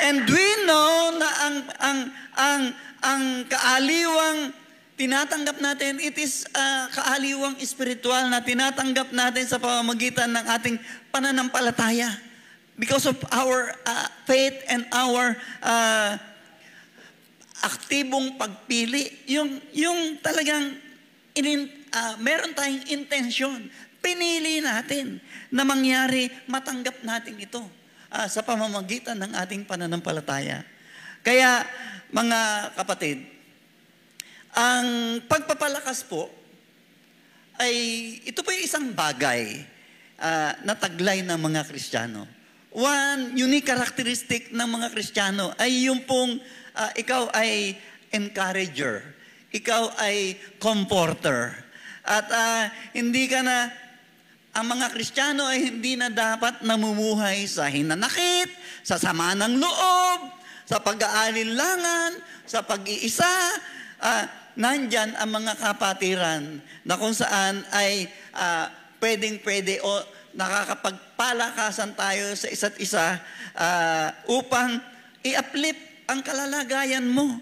And 0.00 0.24
we 0.24 0.46
know 0.64 1.12
na 1.18 1.28
ang 1.44 1.56
ang 1.76 1.98
ang 2.32 2.62
ang 3.04 3.22
kaaliwang 3.50 4.56
tinatanggap 5.00 5.56
natin, 5.64 5.96
it 5.96 6.12
is 6.20 6.44
uh, 6.52 6.84
kaaliwang 6.92 7.56
espiritual 7.56 8.20
na 8.28 8.44
tinatanggap 8.44 9.08
natin 9.16 9.44
sa 9.48 9.56
pamamagitan 9.56 10.28
ng 10.28 10.44
ating 10.60 10.76
pananampalataya. 11.08 12.20
Because 12.76 13.04
of 13.04 13.16
our 13.32 13.76
uh, 13.84 14.08
faith 14.24 14.56
and 14.68 14.84
our 14.92 15.36
uh, 15.60 16.16
aktibong 17.60 18.40
pagpili, 18.40 19.24
yung, 19.28 19.60
yung 19.76 20.16
talagang 20.24 20.76
inin, 21.36 21.68
ah, 21.92 22.16
meron 22.16 22.56
tayong 22.56 22.88
intensyon. 22.88 23.68
Pinili 24.00 24.64
natin 24.64 25.20
na 25.52 25.62
mangyari, 25.62 26.32
matanggap 26.48 27.04
natin 27.04 27.36
ito 27.36 27.60
ah, 28.08 28.26
sa 28.26 28.40
pamamagitan 28.40 29.20
ng 29.20 29.32
ating 29.36 29.62
pananampalataya. 29.68 30.64
Kaya, 31.20 31.68
mga 32.10 32.72
kapatid, 32.80 33.22
ang 34.56 35.20
pagpapalakas 35.30 36.02
po 36.02 36.26
ay 37.60 37.74
ito 38.24 38.40
po 38.42 38.50
yung 38.50 38.64
isang 38.66 38.86
bagay 38.96 39.62
ah, 40.16 40.56
na 40.64 40.72
taglay 40.72 41.20
ng 41.20 41.36
mga 41.36 41.68
Kristiyano. 41.68 42.24
One 42.70 43.34
unique 43.34 43.66
characteristic 43.66 44.54
ng 44.54 44.68
mga 44.80 44.94
Kristiyano 44.94 45.52
ay 45.58 45.90
yung 45.90 46.06
pong 46.06 46.38
ah, 46.76 46.90
ikaw 46.94 47.30
ay 47.34 47.74
encourager, 48.10 49.02
ikaw 49.50 49.94
ay 49.98 50.38
comforter. 50.58 51.54
At 52.06 52.26
ah, 52.30 52.62
hindi 52.94 53.30
ka 53.30 53.40
na, 53.42 53.70
ang 54.50 54.66
mga 54.66 54.90
Kristiyano 54.90 55.46
ay 55.46 55.70
hindi 55.70 55.94
na 55.94 56.10
dapat 56.10 56.62
namumuhay 56.66 57.46
sa 57.46 57.70
hinanakit, 57.70 58.50
sa 58.82 58.98
sama 58.98 59.34
ng 59.38 59.62
loob, 59.62 60.20
sa 60.66 60.82
pag-aalinlangan, 60.82 62.18
sa 62.46 62.62
pag-iisa. 62.62 63.34
Ah, 64.02 64.26
nandyan 64.58 65.14
ang 65.14 65.30
mga 65.30 65.54
kapatiran 65.58 66.58
na 66.82 66.94
kung 66.98 67.14
saan 67.14 67.62
ay 67.70 68.10
ah, 68.34 68.70
pwedeng-pwede 68.98 69.80
o 69.82 70.02
nakakapagpalakasan 70.34 71.94
tayo 71.98 72.34
sa 72.38 72.48
isa't 72.50 72.76
isa 72.78 73.18
ah, 73.54 74.14
upang 74.30 74.78
i-uplift 75.26 75.89
ang 76.10 76.20
kalalagayan 76.26 77.06
mo. 77.06 77.38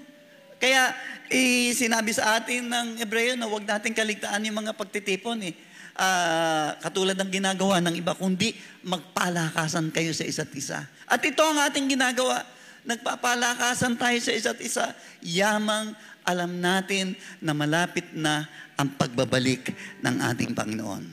Kaya 0.60 0.92
eh, 1.32 1.72
sinabi 1.72 2.12
sa 2.12 2.36
atin 2.36 2.68
ng 2.68 2.88
Ebreo 3.00 3.32
na 3.36 3.48
huwag 3.48 3.64
natin 3.64 3.96
kaligtaan 3.96 4.44
yung 4.44 4.60
mga 4.60 4.76
pagtitipon 4.76 5.40
eh. 5.48 5.54
Ah, 5.98 6.78
katulad 6.78 7.18
ng 7.18 7.32
ginagawa 7.32 7.82
ng 7.82 7.94
iba, 7.98 8.14
kundi 8.14 8.54
magpalakasan 8.86 9.90
kayo 9.90 10.14
sa 10.14 10.22
isa't 10.22 10.52
isa. 10.54 10.86
At 11.08 11.24
ito 11.24 11.42
ang 11.42 11.58
ating 11.58 11.90
ginagawa. 11.90 12.46
Nagpapalakasan 12.86 13.98
tayo 13.98 14.18
sa 14.22 14.32
isa't 14.32 14.60
isa. 14.62 14.94
Yamang 15.20 15.98
alam 16.22 16.60
natin 16.60 17.18
na 17.42 17.56
malapit 17.56 18.06
na 18.14 18.46
ang 18.78 18.94
pagbabalik 18.94 19.74
ng 20.04 20.16
ating 20.22 20.54
Panginoon. 20.54 21.04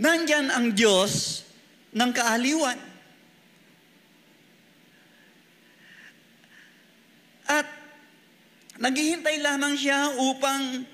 Nandyan 0.00 0.50
ang 0.50 0.72
Diyos 0.74 1.44
ng 1.92 2.10
kaaliwan. 2.10 2.89
At 7.50 7.66
naghihintay 8.78 9.42
lamang 9.42 9.74
siya 9.74 10.14
upang 10.22 10.86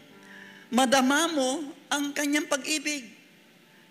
madama 0.73 1.29
mo 1.29 1.51
ang 1.93 2.17
kanyang 2.17 2.49
pag-ibig. 2.49 3.13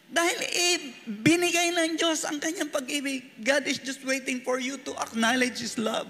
Dahil 0.09 0.37
eh, 0.41 0.77
binigay 1.05 1.73
ng 1.77 1.93
Diyos 1.93 2.25
ang 2.25 2.41
kanyang 2.41 2.73
pag-ibig. 2.73 3.37
God 3.37 3.69
is 3.69 3.77
just 3.77 4.01
waiting 4.01 4.41
for 4.41 4.57
you 4.57 4.81
to 4.81 4.97
acknowledge 4.97 5.61
His 5.61 5.77
love. 5.77 6.09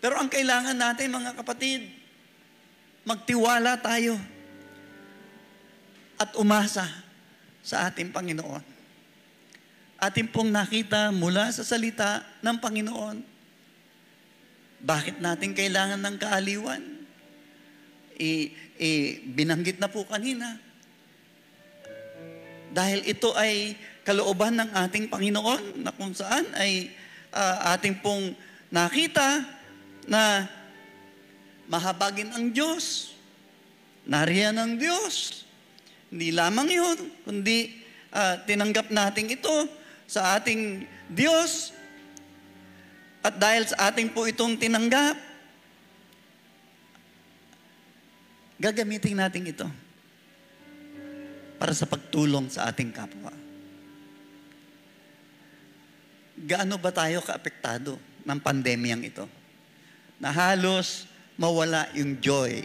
Pero 0.00 0.16
ang 0.16 0.32
kailangan 0.32 0.74
natin, 0.74 1.12
mga 1.12 1.36
kapatid, 1.36 1.92
magtiwala 3.04 3.76
tayo 3.78 4.16
at 6.16 6.32
umasa 6.40 6.88
sa 7.60 7.88
ating 7.88 8.08
Panginoon. 8.08 8.69
Ating 10.00 10.32
pong 10.32 10.48
nakita 10.48 11.12
mula 11.12 11.52
sa 11.52 11.60
salita 11.60 12.24
ng 12.40 12.56
Panginoon. 12.56 13.20
Bakit 14.80 15.20
natin 15.20 15.52
kailangan 15.52 16.00
ng 16.00 16.16
kaaliwan? 16.16 16.80
I, 18.16 18.48
i, 18.80 19.20
binanggit 19.28 19.76
na 19.76 19.92
po 19.92 20.08
kanina. 20.08 20.56
Dahil 22.72 23.04
ito 23.04 23.36
ay 23.36 23.76
kalooban 24.00 24.56
ng 24.56 24.72
ating 24.72 25.12
Panginoon 25.12 25.84
na 25.84 25.92
kung 25.92 26.16
saan 26.16 26.48
ay 26.56 26.88
ah, 27.36 27.76
ating 27.76 28.00
pong 28.00 28.32
nakita 28.72 29.44
na 30.08 30.48
mahabagin 31.68 32.32
ang 32.32 32.48
Diyos. 32.48 33.12
Nariyan 34.08 34.56
ang 34.56 34.80
Diyos. 34.80 35.44
Hindi 36.08 36.32
lamang 36.32 36.72
yun, 36.72 36.98
kundi 37.28 37.84
ah, 38.16 38.40
tinanggap 38.48 38.88
natin 38.88 39.28
ito 39.28 39.79
sa 40.10 40.34
ating 40.34 40.90
Diyos 41.06 41.70
At 43.20 43.36
dahil 43.36 43.68
sa 43.68 43.92
ating 43.92 44.16
po 44.16 44.24
itong 44.24 44.56
tinanggap, 44.56 45.12
gagamitin 48.56 49.20
natin 49.20 49.44
ito 49.44 49.68
para 51.60 51.76
sa 51.76 51.84
pagtulong 51.84 52.48
sa 52.48 52.72
ating 52.72 52.88
kapwa. 52.96 53.28
Gaano 56.40 56.80
ba 56.80 56.88
tayo 56.88 57.20
kaapektado 57.20 58.00
ng 58.24 58.40
pandemyang 58.40 59.04
ito? 59.04 59.28
Na 60.16 60.32
halos 60.32 61.04
mawala 61.36 61.92
yung 61.92 62.16
joy 62.24 62.64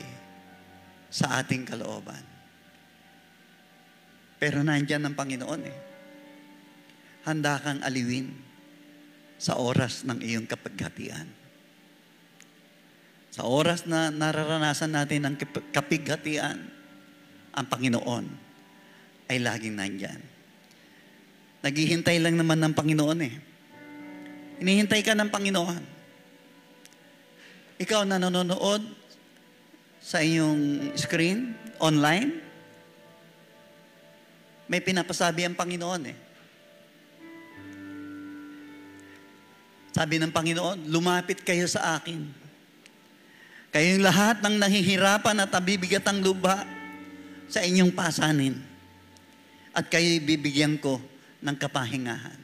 sa 1.12 1.44
ating 1.44 1.68
kalooban. 1.68 2.24
Pero 4.40 4.64
nandyan 4.64 5.04
ang 5.04 5.16
Panginoon 5.20 5.64
eh. 5.68 5.95
Handa 7.26 7.58
kang 7.58 7.82
aliwin 7.82 8.30
sa 9.42 9.58
oras 9.58 10.06
ng 10.06 10.22
iyong 10.22 10.46
kapighatian. 10.46 11.28
Sa 13.36 13.44
oras 13.44 13.84
na 13.84 14.14
nararanasan 14.14 14.96
natin 14.96 15.28
ng 15.28 15.36
kap- 15.36 15.68
kapighatian, 15.76 16.72
ang 17.52 17.66
Panginoon 17.68 18.26
ay 19.28 19.38
laging 19.42 19.76
nandyan. 19.76 20.22
Naghihintay 21.66 22.22
lang 22.22 22.38
naman 22.38 22.62
ng 22.62 22.74
Panginoon 22.78 23.20
eh. 23.26 23.36
Hinihintay 24.62 25.02
ka 25.04 25.18
ng 25.18 25.28
Panginoon. 25.34 25.84
Ikaw 27.82 28.08
na 28.08 28.22
nanonood 28.22 28.86
sa 30.00 30.22
iyong 30.24 30.94
screen, 30.96 31.58
online, 31.82 32.40
may 34.70 34.80
pinapasabi 34.80 35.44
ang 35.44 35.58
Panginoon 35.58 36.04
eh. 36.08 36.25
Sabi 39.96 40.20
ng 40.20 40.28
Panginoon, 40.28 40.92
lumapit 40.92 41.40
kayo 41.40 41.64
sa 41.72 41.96
akin. 41.96 42.28
Kayong 43.72 44.04
lahat 44.04 44.44
ng 44.44 44.60
nahihirapan 44.60 45.40
at 45.40 45.56
nabibigat 45.56 46.04
ang 46.04 46.20
luba 46.20 46.68
sa 47.48 47.64
inyong 47.64 47.96
pasanin. 47.96 48.60
At 49.72 49.88
kayo'y 49.88 50.20
bibigyan 50.20 50.76
ko 50.84 51.00
ng 51.40 51.56
kapahingahan. 51.56 52.36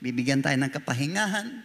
Bibigyan 0.00 0.40
tayo 0.40 0.56
ng 0.56 0.72
kapahingahan, 0.72 1.60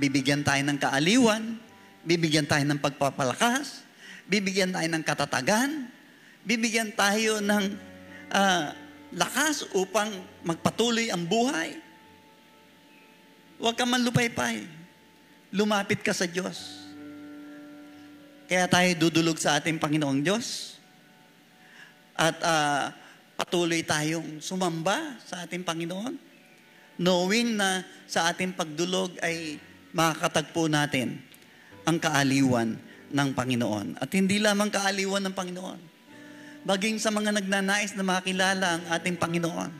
bibigyan 0.00 0.40
tayo 0.40 0.64
ng 0.64 0.80
kaaliwan, 0.80 1.60
bibigyan 2.00 2.48
tayo 2.48 2.64
ng 2.64 2.80
pagpapalakas, 2.80 3.84
bibigyan 4.24 4.72
tayo 4.72 4.88
ng 4.88 5.04
katatagan, 5.04 5.92
bibigyan 6.40 6.88
tayo 6.96 7.44
ng 7.44 7.64
ah, 8.32 8.72
lakas 9.12 9.68
upang 9.76 10.08
magpatuloy 10.40 11.12
ang 11.12 11.20
buhay. 11.28 11.81
Huwag 13.62 13.78
ka 13.78 13.86
man 13.86 14.02
lupaypay. 14.02 14.66
Lumapit 15.54 16.02
ka 16.02 16.10
sa 16.10 16.26
Diyos. 16.26 16.82
Kaya 18.50 18.66
tayo 18.66 18.90
dudulog 19.06 19.38
sa 19.38 19.62
ating 19.62 19.78
Panginoong 19.78 20.18
Diyos. 20.18 20.74
At 22.18 22.42
ah, 22.42 22.90
patuloy 23.38 23.86
tayong 23.86 24.42
sumamba 24.42 25.14
sa 25.22 25.46
ating 25.46 25.62
Panginoon. 25.62 26.18
Knowing 26.98 27.54
na 27.54 27.86
sa 28.10 28.34
ating 28.34 28.50
pagdulog 28.50 29.14
ay 29.22 29.62
makakatagpo 29.94 30.66
natin 30.66 31.22
ang 31.86 32.02
kaaliwan 32.02 32.74
ng 33.14 33.28
Panginoon. 33.30 34.02
At 34.02 34.10
hindi 34.10 34.42
lamang 34.42 34.74
kaaliwan 34.74 35.22
ng 35.22 35.34
Panginoon. 35.38 35.80
Baging 36.66 36.98
sa 36.98 37.14
mga 37.14 37.30
nagnanais 37.30 37.94
na 37.94 38.02
makilala 38.02 38.66
ang 38.74 38.84
ating 38.90 39.14
Panginoon. 39.14 39.70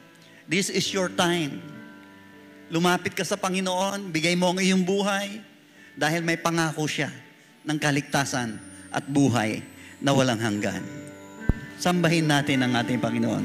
This 0.46 0.70
is 0.70 0.86
your 0.94 1.10
time. 1.10 1.81
Lumapit 2.72 3.12
ka 3.12 3.20
sa 3.20 3.36
Panginoon, 3.36 4.08
bigay 4.08 4.32
mo 4.32 4.48
ang 4.48 4.56
iyong 4.56 4.80
buhay 4.80 5.44
dahil 5.92 6.24
may 6.24 6.40
pangako 6.40 6.88
siya 6.88 7.12
ng 7.68 7.76
kaligtasan 7.76 8.56
at 8.88 9.04
buhay 9.04 9.60
na 10.00 10.16
walang 10.16 10.40
hanggan. 10.40 10.80
Sambahin 11.76 12.32
natin 12.32 12.64
ang 12.64 12.72
ating 12.72 12.96
Panginoon. 12.96 13.44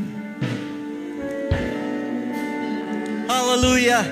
Hallelujah! 3.27 4.07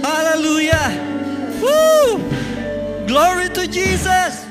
Hallelujah! 0.00 0.88
Woo! 1.60 2.24
Glory 3.04 3.52
to 3.52 3.68
Jesus! 3.68 4.48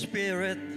Spirit. 0.00 0.69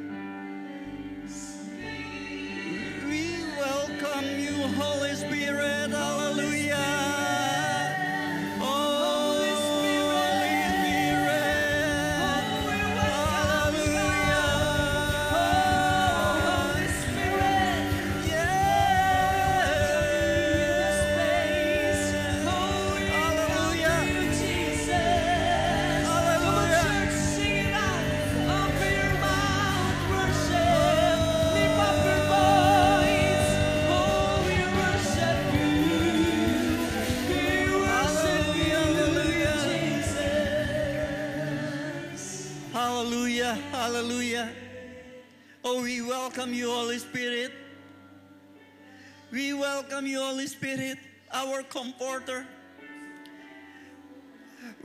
Comforter. 52.14 52.46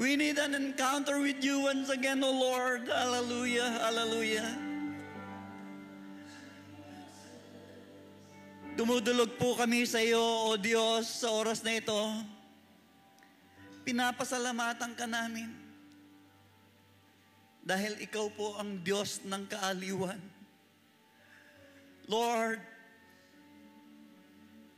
We 0.00 0.16
need 0.16 0.40
an 0.40 0.56
encounter 0.56 1.20
with 1.20 1.44
you 1.44 1.68
once 1.68 1.92
again, 1.92 2.24
O 2.24 2.32
Lord. 2.32 2.88
Hallelujah, 2.88 3.68
hallelujah. 3.84 4.48
Dumudulog 8.80 9.36
po 9.36 9.58
kami 9.60 9.84
sa 9.84 10.00
iyo, 10.00 10.22
O 10.22 10.56
Diyos, 10.56 11.04
sa 11.20 11.28
oras 11.36 11.60
na 11.60 11.76
ito. 11.76 12.00
Pinapasalamatan 13.84 14.96
ka 14.96 15.04
namin. 15.04 15.52
Dahil 17.60 18.00
ikaw 18.00 18.32
po 18.32 18.56
ang 18.56 18.80
Diyos 18.80 19.20
ng 19.28 19.44
kaaliwan. 19.52 20.16
Lord, 22.08 22.62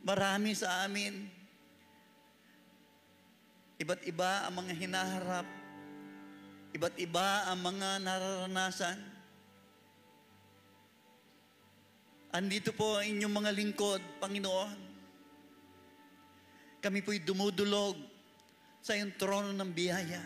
marami 0.03 0.51
sa 0.51 0.83
amin. 0.83 1.40
Iba't 3.81 4.05
iba 4.05 4.45
ang 4.45 4.61
mga 4.61 4.73
hinaharap. 4.77 5.47
Iba't 6.77 6.95
iba 7.01 7.49
ang 7.49 7.65
mga 7.65 7.97
nararanasan. 8.05 8.97
Andito 12.29 12.77
po 12.77 13.01
ang 13.01 13.09
inyong 13.09 13.33
mga 13.41 13.51
lingkod, 13.57 14.01
Panginoon. 14.21 14.77
Kami 16.77 17.01
po'y 17.01 17.25
dumudulog 17.25 17.97
sa 18.85 18.93
iyong 18.93 19.17
trono 19.17 19.49
ng 19.49 19.71
biyaya. 19.73 20.21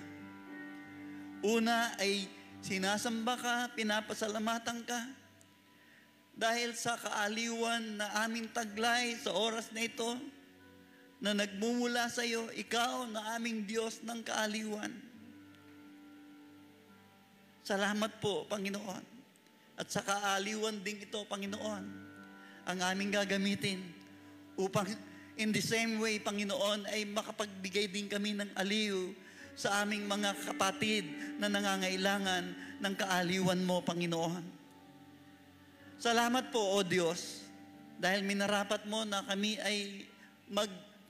Una 1.48 1.96
ay 1.96 2.28
sinasamba 2.60 3.40
ka, 3.40 3.56
pinapasalamatan 3.72 4.84
ka. 4.84 5.02
Dahil 6.36 6.76
sa 6.76 7.00
kaaliwan 7.00 8.04
na 8.04 8.28
aming 8.28 8.52
taglay 8.52 9.16
sa 9.16 9.32
oras 9.32 9.72
na 9.72 9.88
ito, 9.88 10.35
na 11.24 11.32
nagmumula 11.32 12.12
sa 12.12 12.28
iyo, 12.28 12.52
ikaw 12.52 13.08
na 13.08 13.40
aming 13.40 13.64
Diyos 13.64 14.04
ng 14.04 14.20
kaaliwan. 14.22 14.92
Salamat 17.66 18.22
po, 18.22 18.46
Panginoon. 18.46 19.04
At 19.76 19.90
sa 19.90 20.06
kaaliwan 20.06 20.80
din 20.86 21.02
ito, 21.02 21.26
Panginoon, 21.26 21.84
ang 22.66 22.80
aming 22.94 23.12
gagamitin 23.16 23.82
upang 24.56 24.88
in 25.36 25.52
the 25.52 25.64
same 25.64 26.00
way, 26.00 26.22
Panginoon, 26.22 26.88
ay 26.88 27.10
makapagbigay 27.10 27.92
din 27.92 28.08
kami 28.08 28.38
ng 28.38 28.52
aliw 28.56 29.12
sa 29.56 29.84
aming 29.84 30.08
mga 30.08 30.36
kapatid 30.52 31.08
na 31.40 31.48
nangangailangan 31.48 32.44
ng 32.80 32.94
kaaliwan 32.96 33.60
mo, 33.64 33.80
Panginoon. 33.82 34.44
Salamat 35.96 36.52
po, 36.52 36.60
O 36.76 36.84
Diyos, 36.84 37.48
dahil 37.96 38.28
minarapat 38.28 38.84
mo 38.86 39.08
na 39.08 39.24
kami 39.24 39.56
ay 39.64 40.06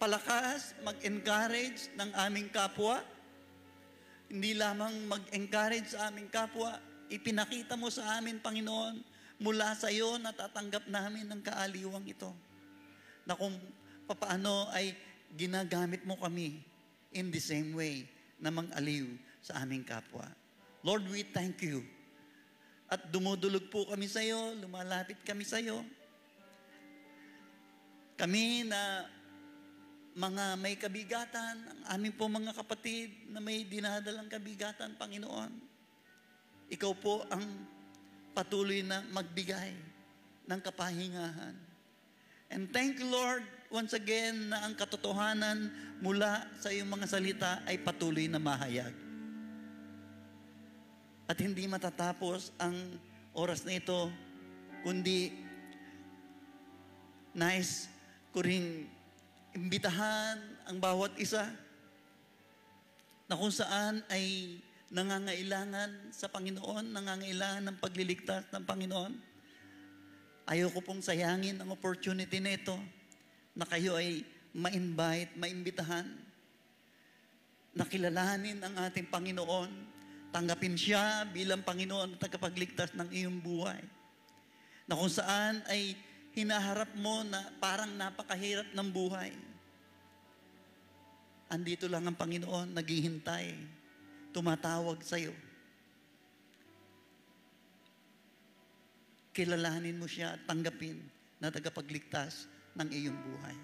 magpalakas, 0.06 0.78
mag-encourage 0.86 1.90
ng 1.98 2.14
aming 2.30 2.46
kapwa. 2.54 3.02
Hindi 4.30 4.54
lamang 4.54 5.10
mag-encourage 5.10 5.98
sa 5.98 6.14
aming 6.14 6.30
kapwa, 6.30 6.78
ipinakita 7.10 7.74
mo 7.74 7.90
sa 7.90 8.22
amin, 8.22 8.38
Panginoon, 8.38 9.02
mula 9.42 9.74
sa 9.74 9.90
iyo 9.90 10.22
natatanggap 10.22 10.86
namin 10.86 11.26
ng 11.26 11.42
kaaliwang 11.42 12.06
ito. 12.06 12.30
Na 13.26 13.34
kung 13.34 13.58
papaano 14.06 14.70
ay 14.78 14.94
ginagamit 15.34 16.06
mo 16.06 16.22
kami 16.22 16.62
in 17.10 17.34
the 17.34 17.42
same 17.42 17.74
way 17.74 18.06
na 18.38 18.54
mang-aliw 18.54 19.10
sa 19.42 19.66
aming 19.66 19.82
kapwa. 19.82 20.30
Lord, 20.86 21.02
we 21.10 21.26
thank 21.26 21.66
you. 21.66 21.82
At 22.94 23.10
dumudulog 23.10 23.74
po 23.74 23.90
kami 23.90 24.06
sa 24.06 24.22
iyo, 24.22 24.54
lumalapit 24.54 25.18
kami 25.26 25.42
sa 25.50 25.58
iyo. 25.58 25.82
Kami 28.22 28.70
na 28.70 29.10
mga 30.16 30.56
may 30.56 30.80
kabigatan, 30.80 31.60
ang 31.60 31.82
aming 32.00 32.16
po 32.16 32.32
mga 32.32 32.56
kapatid 32.56 33.12
na 33.36 33.44
may 33.44 33.68
dinadalang 33.68 34.32
kabigatan, 34.32 34.96
Panginoon. 34.96 35.52
Ikaw 36.72 36.92
po 36.96 37.28
ang 37.28 37.44
patuloy 38.32 38.80
na 38.80 39.04
magbigay 39.12 39.76
ng 40.48 40.60
kapahingahan. 40.64 41.56
And 42.48 42.72
thank 42.72 43.04
you, 43.04 43.12
Lord, 43.12 43.44
once 43.68 43.92
again 43.92 44.56
na 44.56 44.64
ang 44.64 44.80
katotohanan 44.80 45.68
mula 46.00 46.48
sa 46.64 46.72
iyong 46.72 46.88
mga 46.88 47.08
salita 47.12 47.52
ay 47.68 47.76
patuloy 47.84 48.32
na 48.32 48.40
mahayag. 48.40 48.96
At 51.28 51.36
hindi 51.44 51.68
matatapos 51.68 52.56
ang 52.56 52.78
oras 53.36 53.68
na 53.68 53.76
ito, 53.76 54.08
kundi 54.88 55.36
nais 57.36 57.92
ko 58.32 58.40
ring 58.40 58.95
imbitahan 59.56 60.38
ang 60.68 60.78
bawat 60.84 61.16
isa 61.16 61.48
na 63.26 63.40
kung 63.40 63.50
saan 63.50 64.04
ay 64.12 64.60
nangangailangan 64.92 66.12
sa 66.14 66.30
Panginoon, 66.30 66.94
nangangailangan 66.94 67.64
ng 67.72 67.78
pagliligtas 67.80 68.46
ng 68.54 68.64
Panginoon. 68.68 69.14
Ayoko 70.46 70.84
pong 70.86 71.02
sayangin 71.02 71.58
ang 71.58 71.74
opportunity 71.74 72.38
na 72.38 72.54
ito 72.54 72.78
na 73.58 73.66
kayo 73.66 73.98
ay 73.98 74.22
ma-invite, 74.54 75.34
maimbitahan, 75.40 76.06
nakilalanin 77.74 78.62
ang 78.62 78.76
ating 78.86 79.10
Panginoon, 79.10 79.72
tanggapin 80.30 80.78
siya 80.78 81.26
bilang 81.34 81.66
Panginoon 81.66 82.20
at 82.20 82.30
tagapagligtas 82.30 82.94
ng 82.94 83.10
iyong 83.10 83.42
buhay. 83.42 83.82
Na 84.86 84.94
kung 84.94 85.10
saan 85.10 85.66
ay 85.66 85.98
hinaharap 86.36 86.92
mo 87.00 87.24
na 87.24 87.40
parang 87.64 87.96
napakahirap 87.96 88.76
ng 88.76 88.90
buhay. 88.92 89.32
Andito 91.48 91.88
lang 91.88 92.04
ang 92.04 92.18
Panginoon, 92.20 92.76
naghihintay, 92.76 93.56
tumatawag 94.36 95.00
sa 95.00 95.16
iyo. 95.16 95.32
Kilalanin 99.32 99.96
mo 99.96 100.08
siya 100.08 100.36
at 100.36 100.44
tanggapin 100.44 101.00
na 101.40 101.48
tagapagligtas 101.48 102.52
ng 102.76 102.90
iyong 102.92 103.16
buhay. 103.16 103.58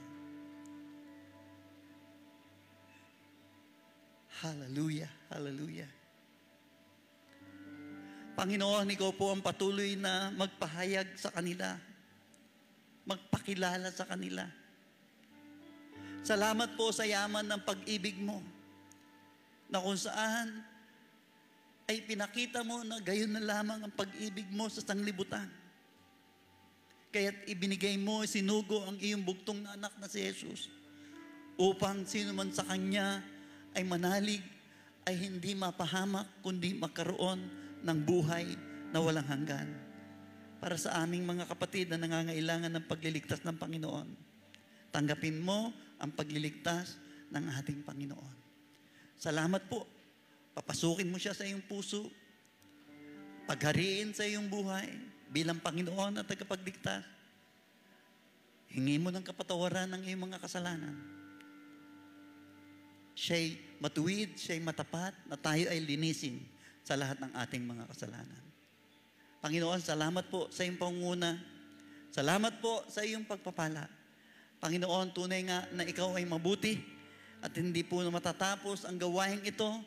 Hallelujah, 4.42 5.12
hallelujah. 5.28 5.92
Panginoon, 8.32 8.90
ikaw 8.96 9.12
po 9.14 9.30
ang 9.30 9.44
patuloy 9.44 9.94
na 10.00 10.32
magpahayag 10.34 11.14
sa 11.20 11.30
kanila, 11.30 11.78
magpakilala 13.06 13.90
sa 13.90 14.06
kanila. 14.06 14.46
Salamat 16.22 16.78
po 16.78 16.94
sa 16.94 17.02
yaman 17.02 17.46
ng 17.50 17.62
pag-ibig 17.66 18.18
mo 18.22 18.42
na 19.72 19.82
kung 19.82 19.98
saan 19.98 20.62
ay 21.90 22.06
pinakita 22.06 22.62
mo 22.62 22.86
na 22.86 23.02
gayon 23.02 23.34
na 23.34 23.42
lamang 23.42 23.82
ang 23.82 23.94
pag-ibig 23.94 24.48
mo 24.54 24.70
sa 24.70 24.86
sanglibutan. 24.86 25.50
Kaya't 27.12 27.50
ibinigay 27.50 28.00
mo, 28.00 28.24
sinugo 28.24 28.86
ang 28.88 28.96
iyong 29.02 29.26
bugtong 29.26 29.60
na 29.66 29.76
anak 29.76 29.92
na 30.00 30.08
si 30.08 30.24
Jesus 30.24 30.72
upang 31.60 32.08
sino 32.08 32.32
man 32.32 32.50
sa 32.56 32.64
Kanya 32.64 33.20
ay 33.76 33.84
manalig, 33.84 34.40
ay 35.04 35.18
hindi 35.18 35.58
mapahamak, 35.58 36.40
kundi 36.46 36.78
magkaroon 36.78 37.42
ng 37.82 38.00
buhay 38.06 38.46
na 38.94 39.02
walang 39.02 39.28
hanggan. 39.28 39.91
Para 40.62 40.78
sa 40.78 41.02
aming 41.02 41.26
mga 41.26 41.50
kapatid 41.50 41.90
na 41.90 41.98
nangangailangan 41.98 42.70
ng 42.70 42.86
pagliligtas 42.86 43.42
ng 43.42 43.58
Panginoon, 43.58 44.06
tanggapin 44.94 45.42
mo 45.42 45.74
ang 45.98 46.14
pagliligtas 46.14 47.02
ng 47.34 47.50
ating 47.58 47.82
Panginoon. 47.82 48.36
Salamat 49.18 49.66
po. 49.66 49.90
Papasukin 50.54 51.10
mo 51.10 51.18
siya 51.18 51.34
sa 51.34 51.50
iyong 51.50 51.66
puso. 51.66 52.06
Paghariin 53.50 54.14
sa 54.14 54.22
iyong 54.22 54.46
buhay 54.54 54.86
bilang 55.34 55.58
Panginoon 55.58 56.22
at 56.22 56.30
tagapagligtas. 56.30 57.10
Hingi 58.70 59.02
mo 59.02 59.10
ng 59.10 59.26
kapatawaran 59.26 59.90
ng 59.98 60.06
iyong 60.06 60.30
mga 60.30 60.46
kasalanan. 60.46 60.94
Siya'y 63.18 63.82
matuwid, 63.82 64.38
siya'y 64.38 64.62
matapat, 64.62 65.18
na 65.26 65.42
tayo 65.42 65.74
ay 65.74 65.82
linisin 65.82 66.38
sa 66.86 66.94
lahat 66.94 67.18
ng 67.18 67.34
ating 67.34 67.66
mga 67.66 67.90
kasalanan. 67.90 68.51
Panginoon, 69.42 69.82
salamat 69.82 70.30
po 70.30 70.46
sa 70.54 70.62
iyong 70.62 70.78
pangunguna. 70.78 71.34
Salamat 72.14 72.62
po 72.62 72.86
sa 72.86 73.02
iyong 73.02 73.26
pagpapala. 73.26 73.90
Panginoon, 74.62 75.10
tunay 75.18 75.42
nga 75.50 75.66
na 75.74 75.82
ikaw 75.82 76.14
ay 76.14 76.30
mabuti 76.30 76.78
at 77.42 77.50
hindi 77.58 77.82
po 77.82 78.06
na 78.06 78.14
matatapos 78.14 78.86
ang 78.86 79.02
gawain 79.02 79.42
ito 79.42 79.82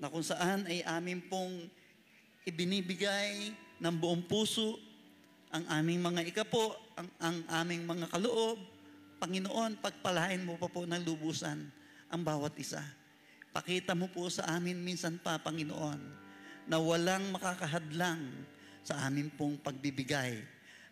na 0.00 0.08
kung 0.08 0.24
saan 0.24 0.64
ay 0.64 0.80
amin 0.88 1.20
pong 1.28 1.68
ibinibigay 2.48 3.52
ng 3.76 3.94
buong 4.00 4.24
puso 4.24 4.80
ang 5.52 5.68
aming 5.68 6.00
mga 6.00 6.32
ikapo, 6.32 6.72
ang, 6.96 7.08
ang 7.20 7.38
aming 7.60 7.84
mga 7.84 8.08
kaloob. 8.08 8.56
Panginoon, 9.20 9.84
pagpalain 9.84 10.40
mo 10.40 10.56
pa 10.56 10.72
po 10.72 10.88
ng 10.88 11.04
lubusan 11.04 11.60
ang 12.08 12.22
bawat 12.24 12.56
isa. 12.56 12.80
Pakita 13.52 13.92
mo 13.92 14.08
po 14.08 14.32
sa 14.32 14.48
amin 14.56 14.80
minsan 14.80 15.20
pa, 15.20 15.36
Panginoon, 15.36 16.00
na 16.72 16.80
walang 16.80 17.28
makakahadlang 17.36 18.48
sa 18.82 19.06
amin 19.06 19.30
pong 19.34 19.58
pagbibigay, 19.62 20.42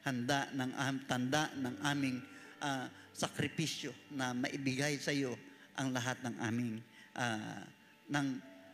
handa 0.06 0.46
ng 0.54 0.70
am- 0.78 1.02
tanda 1.04 1.50
ng 1.58 1.74
aming 1.84 2.18
ah, 2.62 2.86
sakripisyo 3.12 3.92
na 4.14 4.32
maibigay 4.32 4.96
sa 4.96 5.10
iyo 5.10 5.34
ang 5.74 5.90
lahat 5.90 6.16
ng 6.22 6.34
aming 6.40 6.72
ah, 7.18 7.62
ng 8.10 8.26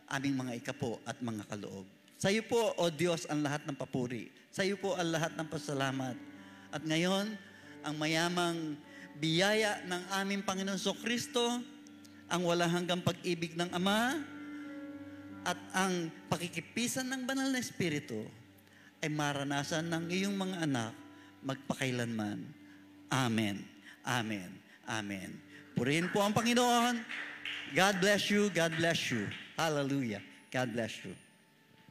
aming 0.07 0.35
mga 0.39 0.53
ikapo 0.63 1.01
at 1.03 1.19
mga 1.19 1.43
kaloob. 1.49 1.83
Sa 2.17 2.33
iyo 2.33 2.41
po, 2.47 2.73
O 2.81 2.89
Diyos, 2.89 3.29
ang 3.29 3.45
lahat 3.45 3.67
ng 3.69 3.77
papuri. 3.77 4.33
Sa 4.49 4.65
iyo 4.65 4.79
po 4.79 4.97
ang 4.97 5.13
lahat 5.13 5.37
ng 5.37 5.45
pasalamat. 5.45 6.17
At 6.73 6.81
ngayon, 6.81 7.37
ang 7.85 7.95
mayamang 7.99 8.73
biyaya 9.21 9.85
ng 9.85 10.03
aming 10.17 10.41
Panginoon 10.41 10.81
So 10.81 10.97
Kristo, 10.97 11.61
ang 12.27 12.41
walang 12.41 12.73
hanggang 12.73 13.01
pag-ibig 13.05 13.53
ng 13.53 13.69
Ama, 13.69 14.17
at 15.47 15.59
ang 15.71 16.11
pakikipisan 16.27 17.07
ng 17.07 17.23
banal 17.23 17.47
na 17.47 17.61
Espiritu 17.63 18.27
ay 19.07 19.15
maranasan 19.15 19.87
ng 19.87 20.11
iyong 20.11 20.35
mga 20.35 20.67
anak 20.67 20.91
magpakailanman. 21.39 22.43
Amen. 23.07 23.63
Amen. 24.03 24.51
Amen. 24.83 25.31
Purihin 25.79 26.11
po 26.11 26.19
ang 26.19 26.35
Panginoon. 26.35 26.99
God 27.71 27.95
bless 28.03 28.27
you. 28.27 28.51
God 28.51 28.75
bless 28.75 29.07
you. 29.07 29.31
Hallelujah. 29.55 30.19
God 30.51 30.75
bless 30.75 31.07
you. 31.07 31.15